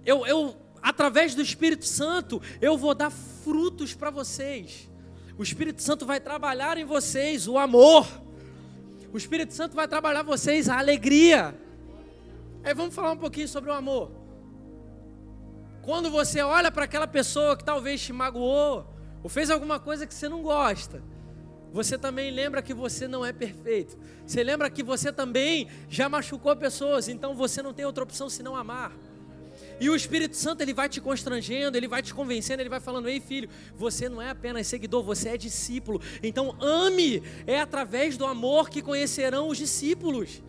[0.06, 4.90] eu, eu através do Espírito Santo, eu vou dar frutos para vocês.
[5.38, 8.08] O Espírito Santo vai trabalhar em vocês o amor.
[9.12, 11.56] O Espírito Santo vai trabalhar vocês a alegria.
[12.64, 14.12] Aí vamos falar um pouquinho sobre o amor.
[15.82, 18.86] Quando você olha para aquela pessoa que talvez te magoou,
[19.24, 21.02] ou fez alguma coisa que você não gosta,
[21.72, 23.98] você também lembra que você não é perfeito.
[24.26, 28.56] Você lembra que você também já machucou pessoas, então você não tem outra opção senão
[28.56, 28.92] amar.
[29.80, 33.08] E o Espírito Santo ele vai te constrangendo, ele vai te convencendo, ele vai falando:
[33.08, 36.02] "Ei, filho, você não é apenas seguidor, você é discípulo.
[36.22, 40.42] Então ame, é através do amor que conhecerão os discípulos".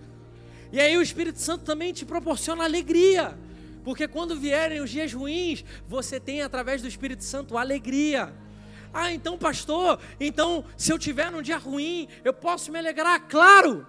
[0.72, 3.36] E aí o Espírito Santo também te proporciona alegria.
[3.84, 8.32] Porque quando vierem os dias ruins, você tem através do Espírito Santo alegria.
[8.92, 13.28] Ah, então, pastor, então se eu tiver num dia ruim, eu posso me alegrar?
[13.28, 13.86] Claro!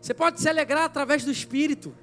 [0.00, 1.94] Você pode se alegrar através do Espírito.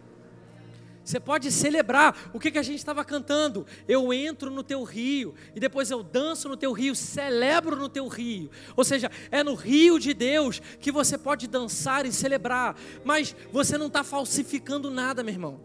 [1.10, 3.66] Você pode celebrar o que, que a gente estava cantando.
[3.88, 8.08] Eu entro no teu rio e depois eu danço no teu rio, celebro no teu
[8.08, 8.52] rio.
[8.76, 12.76] Ou seja, é no rio de Deus que você pode dançar e celebrar.
[13.04, 15.60] Mas você não está falsificando nada, meu irmão.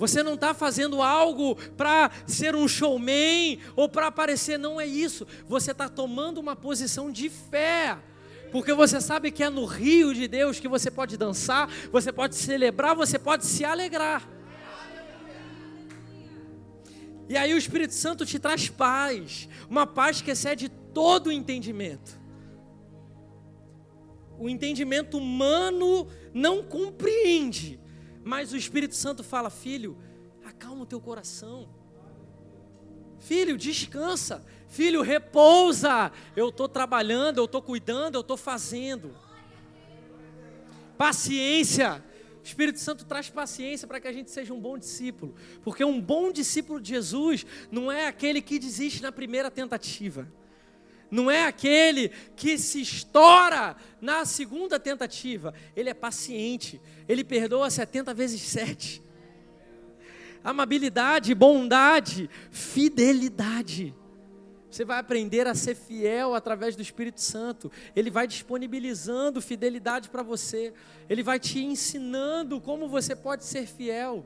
[0.00, 5.24] Você não está fazendo algo para ser um showman ou para aparecer, não é isso.
[5.46, 7.96] Você está tomando uma posição de fé.
[8.50, 12.34] Porque você sabe que é no rio de Deus que você pode dançar, você pode
[12.34, 14.41] celebrar, você pode se alegrar.
[17.32, 22.20] E aí o Espírito Santo te traz paz, uma paz que excede todo o entendimento.
[24.38, 27.80] O entendimento humano não compreende,
[28.22, 29.96] mas o Espírito Santo fala: filho,
[30.44, 31.70] acalma o teu coração.
[33.18, 34.44] Filho, descansa.
[34.68, 36.12] Filho, repousa.
[36.36, 39.16] Eu estou trabalhando, eu estou cuidando, eu estou fazendo.
[40.98, 42.04] Paciência.
[42.42, 45.34] O Espírito Santo traz paciência para que a gente seja um bom discípulo.
[45.62, 50.26] Porque um bom discípulo de Jesus não é aquele que desiste na primeira tentativa.
[51.08, 55.54] Não é aquele que se estoura na segunda tentativa.
[55.76, 56.80] Ele é paciente.
[57.08, 59.02] Ele perdoa 70 vezes 7.
[60.42, 63.94] Amabilidade, bondade, fidelidade.
[64.72, 67.70] Você vai aprender a ser fiel através do Espírito Santo.
[67.94, 70.72] Ele vai disponibilizando fidelidade para você.
[71.10, 74.24] Ele vai te ensinando como você pode ser fiel.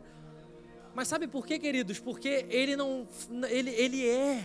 [0.94, 1.98] Mas sabe por quê, queridos?
[1.98, 3.08] Porque ele não,
[3.48, 4.44] ele, ele é.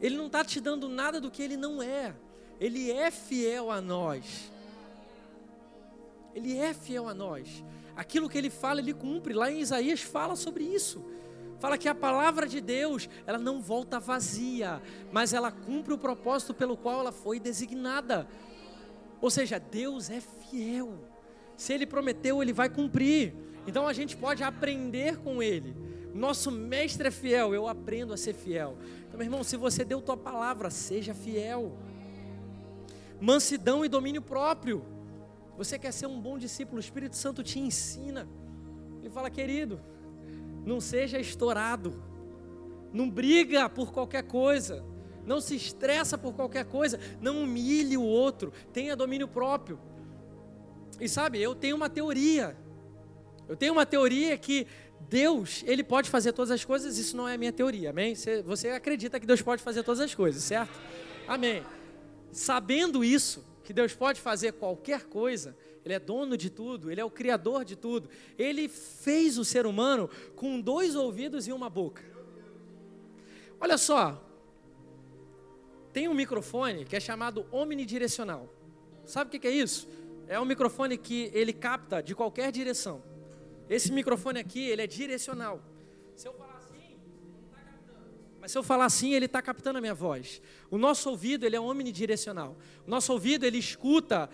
[0.00, 2.12] Ele não está te dando nada do que ele não é.
[2.58, 4.50] Ele é fiel a nós.
[6.34, 7.62] Ele é fiel a nós.
[7.94, 9.32] Aquilo que ele fala, ele cumpre.
[9.32, 11.04] Lá em Isaías fala sobre isso.
[11.58, 14.80] Fala que a palavra de Deus, ela não volta vazia,
[15.10, 18.28] mas ela cumpre o propósito pelo qual ela foi designada.
[19.20, 20.94] Ou seja, Deus é fiel.
[21.56, 23.34] Se ele prometeu, ele vai cumprir.
[23.66, 25.74] Então a gente pode aprender com ele.
[26.14, 28.78] Nosso mestre é fiel, eu aprendo a ser fiel.
[29.06, 31.76] Então, meu irmão, se você deu tua palavra, seja fiel.
[33.20, 34.84] Mansidão e domínio próprio.
[35.56, 38.28] Você quer ser um bom discípulo, o Espírito Santo te ensina.
[39.00, 39.80] Ele fala, querido,
[40.68, 42.02] não seja estourado,
[42.92, 44.84] não briga por qualquer coisa,
[45.24, 49.80] não se estressa por qualquer coisa, não humilhe o outro, tenha domínio próprio.
[51.00, 52.54] E sabe, eu tenho uma teoria,
[53.48, 54.66] eu tenho uma teoria que
[55.08, 58.14] Deus, Ele pode fazer todas as coisas, isso não é a minha teoria, amém?
[58.14, 60.78] Você, você acredita que Deus pode fazer todas as coisas, certo?
[61.26, 61.64] Amém.
[62.30, 67.04] Sabendo isso, que Deus pode fazer qualquer coisa, ele é dono de tudo, Ele é
[67.04, 68.10] o criador de tudo.
[68.38, 72.02] Ele fez o ser humano com dois ouvidos e uma boca.
[73.60, 74.22] Olha só,
[75.92, 78.52] tem um microfone que é chamado omnidirecional.
[79.04, 79.88] Sabe o que é isso?
[80.26, 83.02] É um microfone que ele capta de qualquer direção.
[83.68, 85.62] Esse microfone aqui, ele é direcional.
[86.14, 88.10] Se eu falar assim, ele está captando.
[88.40, 90.42] Mas se eu falar assim, ele está captando a minha voz.
[90.70, 92.56] O nosso ouvido, ele é omnidirecional.
[92.86, 94.28] O nosso ouvido, ele escuta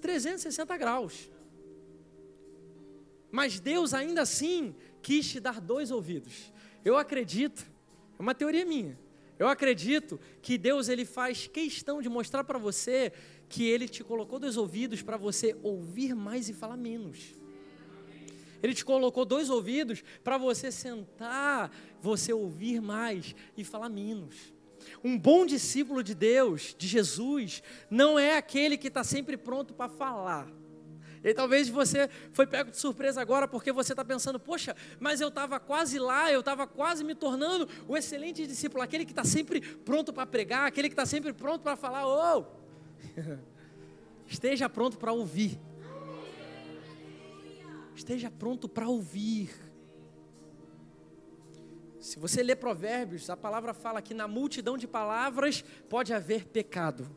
[0.00, 1.30] 360 graus.
[3.30, 6.52] Mas Deus ainda assim quis te dar dois ouvidos.
[6.84, 7.66] Eu acredito,
[8.18, 8.98] é uma teoria minha.
[9.38, 13.12] Eu acredito que Deus ele faz questão de mostrar para você
[13.48, 17.34] que ele te colocou dois ouvidos para você ouvir mais e falar menos.
[18.62, 21.70] Ele te colocou dois ouvidos para você sentar,
[22.00, 24.53] você ouvir mais e falar menos.
[25.02, 29.88] Um bom discípulo de Deus, de Jesus, não é aquele que está sempre pronto para
[29.88, 30.48] falar.
[31.24, 35.28] E talvez você foi pego de surpresa agora porque você está pensando, poxa, mas eu
[35.28, 39.60] estava quase lá, eu estava quase me tornando o excelente discípulo, aquele que está sempre
[39.60, 42.44] pronto para pregar, aquele que está sempre pronto para falar, oh!
[44.26, 45.58] Esteja pronto para ouvir.
[47.94, 49.50] Esteja pronto para ouvir.
[52.04, 57.08] Se você lê Provérbios, a palavra fala que na multidão de palavras pode haver pecado.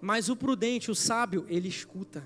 [0.00, 2.24] Mas o prudente, o sábio, ele escuta.